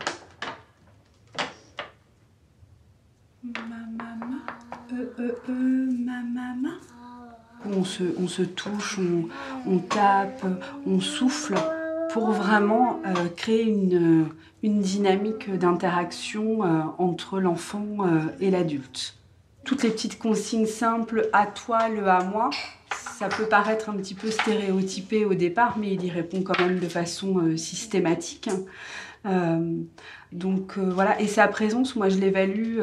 Ma 3.44 3.52
maman. 3.98 4.42
Euh, 4.94 5.14
euh, 5.20 5.36
euh, 5.50 5.92
ma 6.06 6.22
maman. 6.24 6.78
On 7.74 7.84
se, 7.84 8.42
touche, 8.44 9.00
on, 9.66 9.80
tape, 9.80 10.46
on 10.86 11.00
souffle 11.00 11.56
pour 12.12 12.32
vraiment 12.32 13.02
euh, 13.06 13.28
créer 13.36 13.64
une, 13.64 14.30
dynamique 14.64 15.52
d'interaction 15.56 16.64
euh, 16.64 16.82
entre 16.98 17.40
l'enfant 17.40 17.86
euh, 18.00 18.22
et 18.40 18.50
l'adulte. 18.50 19.16
Toutes 19.64 19.84
les 19.84 19.90
petites 19.90 20.18
consignes 20.18 20.66
simples, 20.66 21.30
à 21.34 21.46
toi, 21.46 21.90
le 21.90 22.08
à 22.08 22.24
moi, 22.24 22.50
ça 22.92 23.28
peut 23.28 23.46
paraître 23.46 23.90
un 23.90 23.94
petit 23.94 24.14
peu 24.14 24.32
stéréotypé 24.32 25.26
au 25.26 25.34
départ, 25.34 25.78
mais 25.78 25.94
il 25.94 26.06
y 26.06 26.10
répond 26.10 26.42
quand 26.42 26.60
même 26.60 26.80
de 26.80 26.88
façon 26.88 27.58
systématique. 27.58 28.50
Donc 30.32 30.78
voilà, 30.78 31.20
et 31.20 31.28
sa 31.28 31.48
présence, 31.48 31.96
moi 31.96 32.10
je 32.10 32.20
l'évalue 32.20 32.80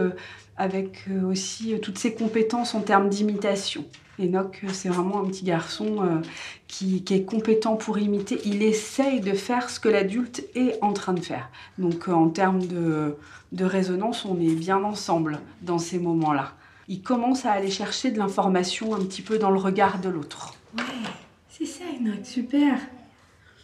avec 0.56 1.06
aussi 1.24 1.78
toutes 1.80 1.98
ses 1.98 2.14
compétences 2.14 2.74
en 2.74 2.80
termes 2.80 3.08
d'imitation. 3.08 3.84
Enoch, 4.22 4.60
euh, 4.64 4.68
c'est 4.72 4.88
vraiment 4.88 5.20
un 5.20 5.26
petit 5.26 5.44
garçon 5.44 6.02
euh, 6.02 6.20
qui, 6.68 7.04
est 7.10 7.24
compétent 7.24 7.76
pour 7.76 7.98
imiter. 7.98 8.40
Il 8.44 8.62
essaye 8.62 9.20
de 9.20 9.32
faire 9.32 9.70
ce 9.70 9.80
que 9.80 9.88
l'adulte 9.88 10.44
est 10.54 10.78
en 10.82 10.92
train 10.92 11.12
de 11.12 11.20
faire. 11.20 11.48
Donc 11.78 12.08
euh, 12.08 12.12
en 12.12 12.28
termes 12.28 12.66
de, 12.66 13.16
de 13.52 13.64
résonance, 13.64 14.24
on 14.24 14.40
est 14.40 14.54
bien 14.54 14.82
ensemble 14.82 15.40
dans 15.62 15.78
ces 15.78 15.98
moments-là. 15.98 16.52
Il 16.88 17.02
commence 17.02 17.46
à 17.46 17.52
aller 17.52 17.70
chercher 17.70 18.10
de 18.10 18.18
l'information 18.18 18.94
un 18.94 19.00
petit 19.00 19.22
peu 19.22 19.38
dans 19.38 19.50
le 19.50 19.58
regard 19.58 20.00
de 20.00 20.08
l'autre. 20.08 20.54
Ouais, 20.76 20.82
c'est 21.48 21.66
ça 21.66 21.84
Enoch, 21.98 22.24
super. 22.24 22.78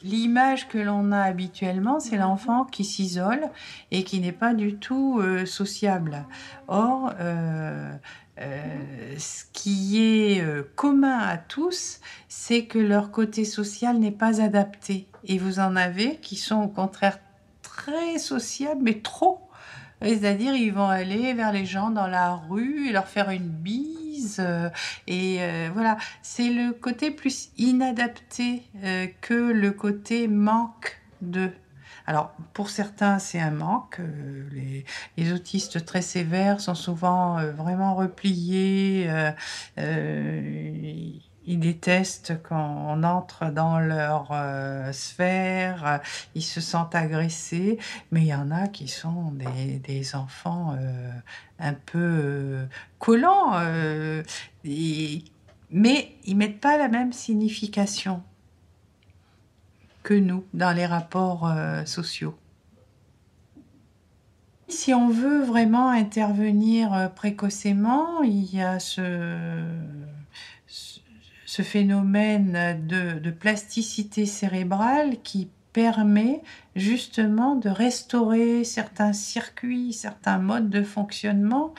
L'image 0.02 0.68
que 0.68 0.78
l'on 0.78 1.11
a 1.12 1.22
habituellement, 1.22 1.98
c'est 1.98 2.16
l'enfant 2.16 2.64
qui 2.64 2.84
s'isole 2.84 3.48
et 3.90 4.04
qui 4.04 4.20
n'est 4.20 4.32
pas 4.32 4.54
du 4.54 4.76
tout 4.76 5.18
euh, 5.20 5.44
sociable. 5.44 6.24
Or, 6.68 7.12
euh, 7.20 7.92
euh, 8.40 9.14
ce 9.18 9.44
qui 9.52 10.00
est 10.00 10.44
commun 10.76 11.18
à 11.18 11.37
tous, 11.37 12.00
c'est 12.28 12.66
que 12.66 12.78
leur 12.78 13.11
côté 13.11 13.44
social 13.44 13.98
n'est 13.98 14.12
pas 14.12 14.40
adapté. 14.40 15.08
Et 15.24 15.38
vous 15.38 15.58
en 15.58 15.74
avez 15.74 16.16
qui 16.16 16.37
sont 16.37 16.62
au 16.62 16.68
contraire 16.68 17.18
très 17.62 18.18
sociables, 18.18 18.82
mais 18.82 19.00
trop. 19.00 19.40
C'est-à-dire, 20.00 20.54
ils 20.54 20.72
vont 20.72 20.88
aller 20.88 21.34
vers 21.34 21.52
les 21.52 21.66
gens 21.66 21.90
dans 21.90 22.06
la 22.06 22.34
rue 22.34 22.88
et 22.88 22.92
leur 22.92 23.08
faire 23.08 23.30
une 23.30 23.48
bise. 23.48 23.97
Euh, 24.38 24.70
et 25.07 25.38
euh, 25.40 25.70
voilà, 25.72 25.98
c'est 26.22 26.50
le 26.50 26.72
côté 26.72 27.11
plus 27.11 27.50
inadapté 27.59 28.62
euh, 28.85 29.07
que 29.20 29.35
le 29.35 29.70
côté 29.72 30.28
manque 30.28 31.00
de. 31.22 31.50
Alors, 32.07 32.33
pour 32.54 32.70
certains, 32.70 33.18
c'est 33.18 33.38
un 33.38 33.50
manque. 33.50 34.00
Les, 35.18 35.33
autistes 35.33 35.85
très 35.85 36.00
sévères 36.00 36.61
sont 36.61 36.74
souvent 36.74 37.37
vraiment 37.52 37.94
repliés. 37.94 39.11
Ils 41.48 41.58
détestent 41.58 42.34
quand 42.42 42.87
on 42.88 43.02
entre 43.04 43.50
dans 43.50 43.80
leur 43.80 44.28
euh, 44.32 44.92
sphère, 44.92 45.87
euh, 45.87 45.98
ils 46.34 46.42
se 46.42 46.61
sentent 46.61 46.94
agressés, 46.94 47.78
mais 48.11 48.20
il 48.20 48.26
y 48.26 48.34
en 48.34 48.50
a 48.50 48.68
qui 48.68 48.87
sont 48.87 49.32
des, 49.32 50.14
enfants 50.14 50.76
euh, 50.78 51.11
un 51.58 51.72
peu 51.72 52.66
collants, 52.98 53.58
mais 54.62 56.16
ils 56.24 56.37
mettent 56.37 56.61
pas 56.61 56.76
la 56.76 56.88
même 56.88 57.14
signification 57.14 58.22
que 60.02 60.14
nous 60.14 60.44
dans 60.52 60.76
les 60.76 60.87
rapports 60.87 61.50
sociaux. 61.87 62.38
Si 64.68 64.92
on 64.92 65.08
veut 65.08 65.42
vraiment 65.42 65.88
intervenir 65.88 67.11
précocement, 67.14 68.22
il 68.22 68.54
y 68.54 68.61
a 68.61 68.78
ce, 68.78 69.00
ce- 71.48 71.62
phénomène 71.62 72.87
de, 72.87 73.18
de 73.18 73.30
plasticité 73.30 74.26
cérébrale 74.26 75.16
qui 75.22 75.48
permet 75.72 76.42
justement 76.76 77.54
de 77.54 77.68
restaurer 77.68 78.64
certains 78.64 79.12
circuits, 79.12 79.92
certains 79.92 80.38
modes 80.38 80.70
de 80.70 80.82
fonctionnement. 80.82 81.72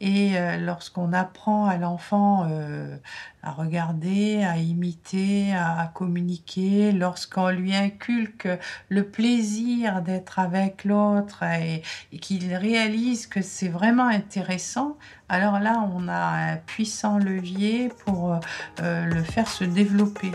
Et 0.00 0.38
euh, 0.38 0.58
lorsqu'on 0.58 1.12
apprend 1.12 1.66
à 1.66 1.76
l'enfant 1.76 2.46
euh, 2.48 2.96
à 3.42 3.50
regarder, 3.50 4.44
à 4.44 4.56
imiter, 4.56 5.52
à, 5.54 5.90
communiquer, 5.92 6.92
lorsqu'on 6.92 7.48
lui 7.48 7.74
inculque 7.74 8.48
le 8.88 9.04
plaisir 9.04 10.02
d'être 10.02 10.38
avec 10.38 10.84
l'autre 10.84 11.42
et, 11.42 11.82
qu'il 12.20 12.54
réalise 12.54 13.26
que 13.26 13.42
c'est 13.42 13.68
vraiment 13.68 14.06
intéressant, 14.06 14.96
alors 15.28 15.58
là, 15.58 15.88
on 15.92 16.06
a 16.06 16.52
un 16.52 16.56
puissant 16.56 17.18
levier 17.18 17.90
pour 18.06 18.38
euh, 18.80 19.04
le 19.04 19.22
faire 19.22 19.48
se 19.48 19.64
développer. 19.64 20.30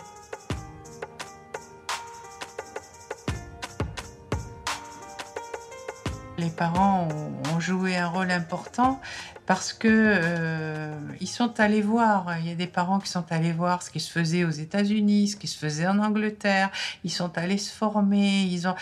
Les 6.38 6.50
parents 6.50 7.08
ont 7.54 7.60
joué 7.60 7.96
un 7.96 8.08
rôle 8.08 8.32
important 8.32 9.00
parce 9.46 9.74
que 9.74 9.88
euh, 9.90 10.98
ils 11.20 11.28
sont 11.28 11.60
allés 11.60 11.82
voir. 11.82 12.38
Il 12.40 12.48
y 12.48 12.52
a 12.52 12.56
des 12.56 12.68
parents 12.68 13.00
qui 13.00 13.10
sont 13.10 13.26
allés 13.30 13.52
voir 13.52 13.82
ce 13.84 13.90
qui 13.92 14.00
se 14.00 14.12
faisait 14.12 14.46
aux 14.46 14.50
États-Unis, 14.50 15.30
ce 15.30 15.36
qui 15.36 15.48
se 15.48 15.58
faisait 15.58 15.88
en 15.88 16.00
Angleterre. 16.00 16.70
Ils 17.04 17.12
sont 17.12 17.38
allés 17.38 17.58
se 17.58 17.74
former. 17.74 18.44
Ils 18.44 18.68
ont 18.68 18.76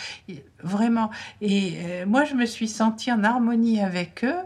vraiment. 0.62 1.10
Et 1.40 1.74
euh, 1.78 2.06
moi, 2.06 2.24
je 2.24 2.34
me 2.34 2.46
suis 2.46 2.68
sentie 2.68 3.10
en 3.12 3.24
harmonie 3.24 3.80
avec 3.80 4.24
eux. 4.24 4.38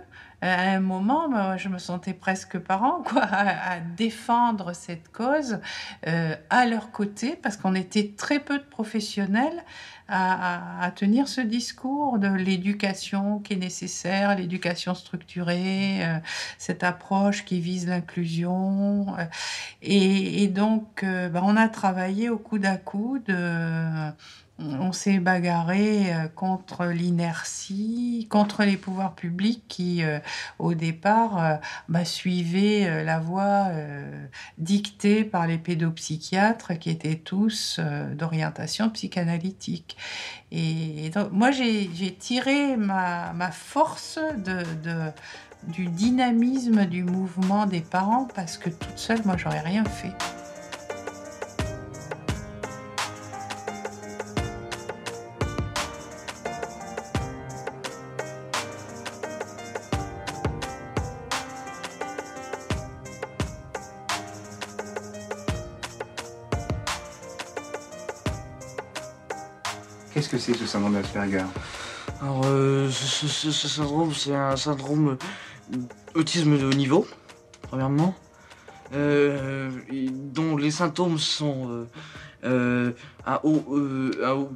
À 0.42 0.72
un 0.72 0.80
moment, 0.80 1.56
je 1.56 1.70
me 1.70 1.78
sentais 1.78 2.12
presque 2.12 2.58
parent, 2.58 3.02
quoi, 3.02 3.22
à, 3.22 3.72
à 3.72 3.80
défendre 3.80 4.74
cette 4.74 5.10
cause 5.10 5.60
euh, 6.06 6.36
à 6.50 6.66
leur 6.66 6.90
côté, 6.90 7.38
parce 7.42 7.56
qu'on 7.56 7.74
était 7.74 8.12
très 8.16 8.38
peu 8.38 8.58
de 8.58 8.64
professionnels 8.64 9.64
à, 10.08 10.84
à- 10.84 10.90
tenir 10.92 11.28
ce 11.28 11.40
discours 11.40 12.18
de 12.18 12.28
l'éducation 12.28 13.40
qui 13.40 13.54
est 13.54 13.56
nécessaire, 13.56 14.36
l'éducation 14.36 14.94
structurée, 14.94 16.04
euh, 16.04 16.18
cette 16.58 16.84
approche 16.84 17.44
qui 17.44 17.60
vise 17.60 17.86
l'inclusion. 17.88 19.16
euh, 19.18 19.24
et, 19.82 20.42
et 20.44 20.48
donc, 20.48 21.02
euh, 21.04 21.28
ben, 21.28 21.42
on 21.44 21.56
a 21.56 21.68
travaillé 21.68 22.30
au 22.30 22.38
coude 22.38 22.66
à 22.66 22.76
coude. 22.78 23.30
Euh, 24.58 24.76
on 24.80 24.92
s'est 24.92 25.18
bagarré 25.18 26.14
euh, 26.14 26.28
contre 26.28 26.86
l'inertie, 26.86 28.26
contre 28.30 28.64
les 28.64 28.76
pouvoirs 28.76 29.14
publics 29.14 29.64
qui, 29.68 30.02
euh, 30.02 30.18
au 30.58 30.74
départ, 30.74 31.38
euh, 31.38 31.56
bah, 31.88 32.04
suivaient 32.04 33.04
la 33.04 33.18
voie 33.18 33.68
dictée 34.58 35.24
par 35.24 35.46
les 35.46 35.58
pédopsychiatres 35.58 36.78
qui 36.78 36.90
étaient 36.90 37.16
tous 37.16 37.80
d'orientation 38.14 38.90
psychanalytique. 38.90 39.96
Et, 40.52 41.10
moi, 41.32 41.50
j'ai 41.50 42.14
tiré 42.18 42.76
ma, 42.76 43.50
force 43.50 44.18
du 45.68 45.86
dynamisme 45.86 46.86
du 46.86 47.04
mouvement 47.04 47.66
des 47.66 47.80
parents 47.80 48.28
parce 48.34 48.56
que 48.56 48.70
toute 48.70 48.98
seule, 48.98 49.20
moi, 49.24 49.36
j'aurais 49.36 49.60
rien 49.60 49.84
fait. 49.84 50.12
C'est 70.46 70.54
ce 70.56 70.66
syndrome 70.66 70.92
d'Asperger 70.94 71.44
Alors, 72.20 72.42
euh, 72.44 72.88
ce, 72.90 73.26
ce- 73.26 73.26
ce- 73.28 73.50
ce 73.50 73.68
syndrome, 73.68 74.12
c'est 74.14 74.34
un 74.34 74.56
syndrome 74.56 75.16
autisme 76.14 76.56
de 76.56 76.64
haut 76.64 76.72
niveau, 76.74 77.06
premièrement, 77.62 78.14
euh, 78.94 79.70
dont 80.32 80.56
les 80.56 80.70
symptômes 80.70 81.18
sont 81.18 81.86
euh, 82.44 82.92
un 83.26 83.40
haut, 83.42 83.60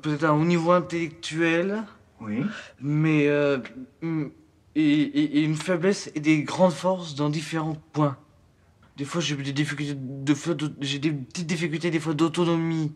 peut-être 0.00 0.24
un 0.24 0.32
haut 0.32 0.44
niveau 0.44 0.70
intellectuel, 0.72 1.82
Oui. 2.20 2.42
mais 2.80 3.24
et, 3.24 4.82
et- 4.82 5.38
et 5.38 5.42
une 5.42 5.56
faiblesse 5.56 6.10
et 6.14 6.20
des 6.20 6.42
grandes 6.44 6.72
forces 6.72 7.16
dans 7.16 7.28
différents 7.30 7.76
points. 7.92 8.16
Des 8.96 9.04
fois, 9.04 9.20
j'ai 9.20 9.34
des 9.34 9.52
difficultés, 9.52 9.94
de- 9.96 10.72
j'ai 10.80 10.98
des 11.00 11.10
petites 11.10 11.46
difficultés 11.48 11.90
des 11.90 11.98
fois 12.00 12.14
d'autonomie 12.14 12.92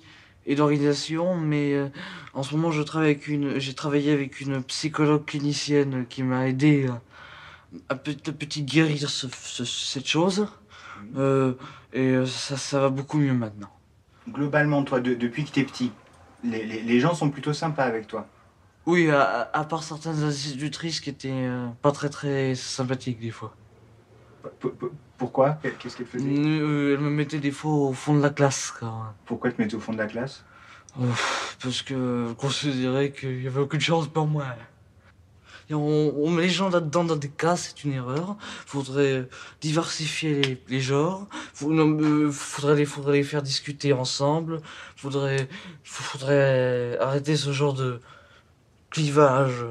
et 0.46 0.54
d'organisation, 0.54 1.37
mais 1.37 1.72
euh, 1.74 1.88
en 2.35 2.42
ce 2.42 2.54
moment, 2.54 2.70
je 2.70 2.83
travaille 2.83 3.11
avec 3.11 3.28
une, 3.28 3.59
j'ai 3.59 3.74
travaillé 3.74 4.12
avec 4.12 4.40
une 4.40 4.62
psychologue 4.64 5.24
clinicienne 5.24 6.07
qui 6.09 6.22
m'a 6.22 6.48
aidé 6.48 6.87
à, 6.88 7.00
à 7.88 7.94
petit 7.94 8.30
à 8.30 8.33
petit 8.33 8.62
guérir 8.62 9.09
ce- 9.11 9.26
ce- 9.28 9.64
cette 9.64 10.07
chose, 10.07 10.46
Euh, 11.16 11.52
et 11.92 12.00
euh, 12.12 12.24
ça, 12.26 12.57
ça 12.57 12.80
va 12.80 12.88
beaucoup 12.88 13.18
mieux 13.18 13.35
maintenant. 13.35 13.70
Globalement, 14.28 14.83
toi, 14.85 15.00
de- 15.00 15.14
depuis 15.14 15.44
que 15.44 15.50
t'es 15.50 15.64
petit, 15.64 15.92
les, 16.42 16.64
les- 16.64 16.83
les 16.83 17.00
gens 17.00 17.14
sont 17.14 17.30
plutôt 17.30 17.52
sympas 17.52 17.85
avec 17.85 18.07
toi. 18.07 18.26
Oui, 18.87 19.11
à, 19.11 19.20
à- 19.22 19.61
à 19.61 19.64
part 19.64 19.83
certaines 19.83 20.22
institutrices 20.22 21.00
qui 21.00 21.11
étaient 21.11 21.30
euh, 21.33 21.66
pas 21.83 21.92
très 21.92 22.09
très 22.09 22.54
sympathiques 22.54 23.20
des 23.20 23.30
fois. 23.30 23.54
P- 24.61 24.68
p- 24.68 24.87
Pourquoi 25.18 25.59
Qu'est-ce 25.79 25.96
qu'elles 25.96 26.07
faisaient 26.07 26.24
Euh, 26.29 26.94
elle 26.94 27.00
me 27.00 27.11
mettait 27.11 27.38
des 27.38 27.50
fois 27.53 27.72
au 27.72 27.92
fond 27.92 28.14
de 28.16 28.22
la 28.22 28.31
classe 28.31 28.72
quand 28.79 28.87
même. 29.05 29.12
Pourquoi 29.27 29.50
te 29.53 29.61
mettre 29.62 29.77
au 29.77 29.81
fond 29.81 29.92
de 29.92 29.98
la 29.98 30.07
classe? 30.07 30.44
Ouf, 30.98 31.57
parce 31.62 31.83
que 31.83 32.27
je 32.29 32.33
considérais 32.35 33.11
qu'il 33.12 33.42
y 33.42 33.46
avait 33.46 33.61
aucune 33.61 33.81
chance 33.81 34.07
pour 34.09 34.27
moi. 34.27 34.44
Et 35.70 35.74
on, 35.74 36.14
on 36.22 36.31
met 36.31 36.42
les 36.42 36.50
gens 36.50 36.68
là-dedans 36.68 37.05
dans 37.05 37.16
des 37.16 37.31
cas, 37.31 37.57
c'est 37.57 37.85
une 37.85 37.94
erreur. 37.94 38.37
Faudrait 38.66 39.29
diversifier 39.62 40.42
les, 40.42 40.62
les 40.68 40.81
genres. 40.81 41.27
Faut- 41.55 41.72
non, 41.72 41.88
euh, 42.00 42.31
faudrait, 42.31 42.74
les, 42.77 42.85
faudrait 42.85 43.14
les 43.14 43.22
faire 43.24 43.42
discuter 43.42 43.92
ensemble. 43.92 44.61
Faudrait, 44.94 45.48
faudrait 45.83 46.98
arrêter 47.00 47.37
ce 47.37 47.53
genre 47.53 47.72
de 47.72 48.00
clivage. 48.90 49.64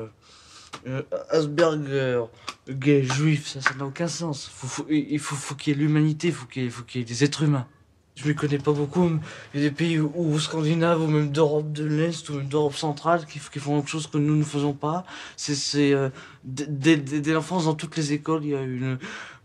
Euh, 0.88 1.02
Asperger, 1.30 2.24
gay, 2.70 3.04
juif, 3.04 3.48
ça 3.48 3.62
ça 3.62 3.74
n'a 3.76 3.86
aucun 3.86 4.08
sens. 4.08 4.52
Il 4.90 5.20
faut, 5.20 5.56
qu'il 5.56 5.74
y 5.74 5.76
ait 5.76 5.80
l'humanité, 5.80 6.28
ait- 6.30 6.32
faut 6.32 6.46
qu'il 6.46 6.64
y 6.64 7.00
ait 7.00 7.06
des 7.06 7.24
êtres 7.24 7.44
humains. 7.44 7.68
Je 8.16 8.28
ne 8.28 8.34
connais 8.34 8.60
pas 8.60 8.74
beaucoup, 8.74 9.10
mais 9.10 9.20
il 9.56 9.62
y 9.62 9.66
a 9.66 9.70
des 9.70 9.76
pays 9.76 10.00
ou, 10.00 10.12
ou 10.14 10.40
scandinaves 10.40 11.02
ou 11.02 11.08
même 11.08 11.32
d'Europe 11.32 11.72
de 11.72 11.84
l'Est 11.84 12.30
ou 12.30 12.36
même 12.36 12.48
d'Europe 12.48 12.76
centrale 12.76 13.26
qui, 13.26 13.40
font 13.40 13.80
quelque 13.80 13.90
chose 13.90 14.06
que 14.06 14.20
nous 14.20 14.36
ne 14.36 14.44
faisons 14.44 14.74
pas. 14.74 15.04
C'est 15.36 15.94
euh, 15.94 16.10
dès, 16.44 16.98
l'enfance 17.34 17.66
dans 17.66 17.74
toutes 17.74 17.98
les 17.98 18.14
écoles, 18.14 18.42
il 18.44 18.52
y 18.52 18.56
a 18.56 18.62
une, 18.62 19.00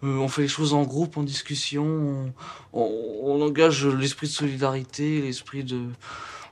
euh, 0.04 0.18
on 0.18 0.28
fait 0.28 0.42
les 0.42 0.48
choses 0.48 0.74
en 0.74 0.82
groupe, 0.82 1.16
en 1.16 1.22
discussion, 1.22 2.32
on, 2.74 3.40
engage 3.40 3.86
l'esprit 3.86 4.26
de 4.26 4.32
solidarité, 4.32 5.22
l'esprit 5.22 5.64
de 5.64 5.86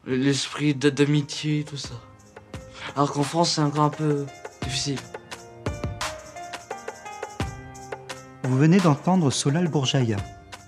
l'esprit 0.07 0.75
d'a- 0.75 0.91
d'amitié, 0.91 1.65
tout 1.69 1.77
ça. 1.77 2.01
Alors 2.95 3.13
qu'en 3.13 3.25
France, 3.25 3.53
c'est 3.53 3.61
encore 3.61 3.85
un 3.85 3.91
peu 3.91 4.25
Vous 8.43 8.57
venez 8.59 8.79
d'entendre 8.79 9.31
Solal 9.31 9.69
Bourjaya, 9.69 10.17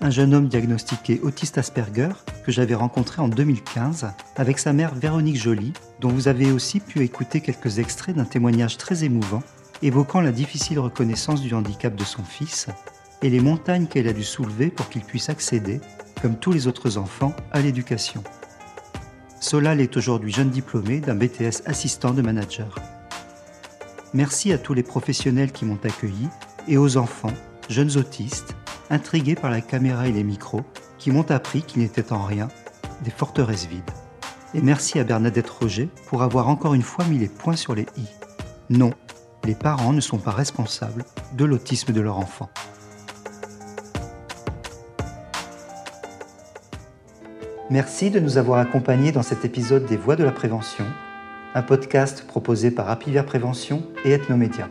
un 0.00 0.10
jeune 0.10 0.34
homme 0.34 0.48
diagnostiqué 0.48 1.20
autiste 1.22 1.58
Asperger 1.58 2.10
que 2.44 2.52
j'avais 2.52 2.74
rencontré 2.74 3.20
en 3.20 3.28
2015 3.28 4.06
avec 4.36 4.58
sa 4.58 4.72
mère 4.72 4.94
Véronique 4.94 5.36
Joly, 5.36 5.72
dont 6.00 6.10
vous 6.10 6.28
avez 6.28 6.52
aussi 6.52 6.80
pu 6.80 7.02
écouter 7.02 7.40
quelques 7.40 7.78
extraits 7.78 8.16
d'un 8.16 8.24
témoignage 8.24 8.76
très 8.78 9.04
émouvant 9.04 9.42
évoquant 9.82 10.20
la 10.20 10.32
difficile 10.32 10.78
reconnaissance 10.78 11.40
du 11.40 11.54
handicap 11.54 11.94
de 11.94 12.04
son 12.04 12.24
fils 12.24 12.66
et 13.22 13.30
les 13.30 13.40
montagnes 13.40 13.86
qu'elle 13.86 14.08
a 14.08 14.12
dû 14.12 14.24
soulever 14.24 14.70
pour 14.70 14.88
qu'il 14.88 15.02
puisse 15.02 15.28
accéder, 15.28 15.80
comme 16.22 16.36
tous 16.36 16.52
les 16.52 16.66
autres 16.66 16.98
enfants, 16.98 17.34
à 17.52 17.60
l'éducation. 17.60 18.22
Solal 19.40 19.80
est 19.80 19.96
aujourd'hui 19.96 20.32
jeune 20.32 20.50
diplômé 20.50 21.00
d'un 21.00 21.14
BTS 21.14 21.62
assistant 21.66 22.12
de 22.12 22.22
manager. 22.22 22.74
Merci 24.14 24.52
à 24.54 24.58
tous 24.58 24.72
les 24.72 24.82
professionnels 24.82 25.52
qui 25.52 25.66
m'ont 25.66 25.78
accueilli 25.84 26.28
et 26.66 26.78
aux 26.78 26.96
enfants, 26.96 27.32
jeunes 27.68 27.98
autistes, 27.98 28.56
intrigués 28.88 29.34
par 29.34 29.50
la 29.50 29.60
caméra 29.60 30.08
et 30.08 30.12
les 30.12 30.24
micros, 30.24 30.62
qui 30.96 31.10
m'ont 31.10 31.30
appris 31.30 31.60
qu'ils 31.60 31.82
n'étaient 31.82 32.12
en 32.12 32.22
rien 32.22 32.48
des 33.04 33.10
forteresses 33.10 33.66
vides. 33.66 33.90
Et 34.54 34.62
merci 34.62 34.98
à 34.98 35.04
Bernadette 35.04 35.50
Roger 35.50 35.90
pour 36.06 36.22
avoir 36.22 36.48
encore 36.48 36.72
une 36.72 36.82
fois 36.82 37.04
mis 37.04 37.18
les 37.18 37.28
points 37.28 37.56
sur 37.56 37.74
les 37.74 37.86
i. 37.98 38.06
Non, 38.70 38.94
les 39.44 39.54
parents 39.54 39.92
ne 39.92 40.00
sont 40.00 40.16
pas 40.16 40.30
responsables 40.30 41.04
de 41.34 41.44
l'autisme 41.44 41.92
de 41.92 42.00
leur 42.00 42.16
enfant. 42.16 42.48
Merci 47.68 48.10
de 48.10 48.20
nous 48.20 48.38
avoir 48.38 48.58
accompagnés 48.58 49.12
dans 49.12 49.22
cet 49.22 49.44
épisode 49.44 49.84
des 49.84 49.98
Voix 49.98 50.16
de 50.16 50.24
la 50.24 50.32
Prévention, 50.32 50.86
un 51.58 51.62
podcast 51.62 52.24
proposé 52.24 52.70
par 52.70 52.88
Apivia 52.88 53.24
Prévention 53.24 53.82
et 54.04 54.12
Ethnomédia. 54.12 54.68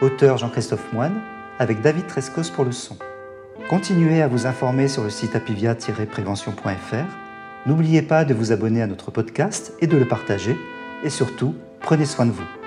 Auteur 0.00 0.38
Jean-Christophe 0.38 0.92
Moine, 0.92 1.22
avec 1.60 1.82
David 1.82 2.08
Trescos 2.08 2.50
pour 2.52 2.64
le 2.64 2.72
son. 2.72 2.96
Continuez 3.68 4.20
à 4.20 4.26
vous 4.26 4.44
informer 4.44 4.88
sur 4.88 5.04
le 5.04 5.10
site 5.10 5.36
apivia-prévention.fr. 5.36 7.06
N'oubliez 7.66 8.02
pas 8.02 8.24
de 8.24 8.34
vous 8.34 8.50
abonner 8.50 8.82
à 8.82 8.88
notre 8.88 9.12
podcast 9.12 9.72
et 9.80 9.86
de 9.86 9.96
le 9.96 10.08
partager. 10.08 10.56
Et 11.04 11.10
surtout, 11.10 11.54
prenez 11.80 12.06
soin 12.06 12.26
de 12.26 12.32
vous. 12.32 12.59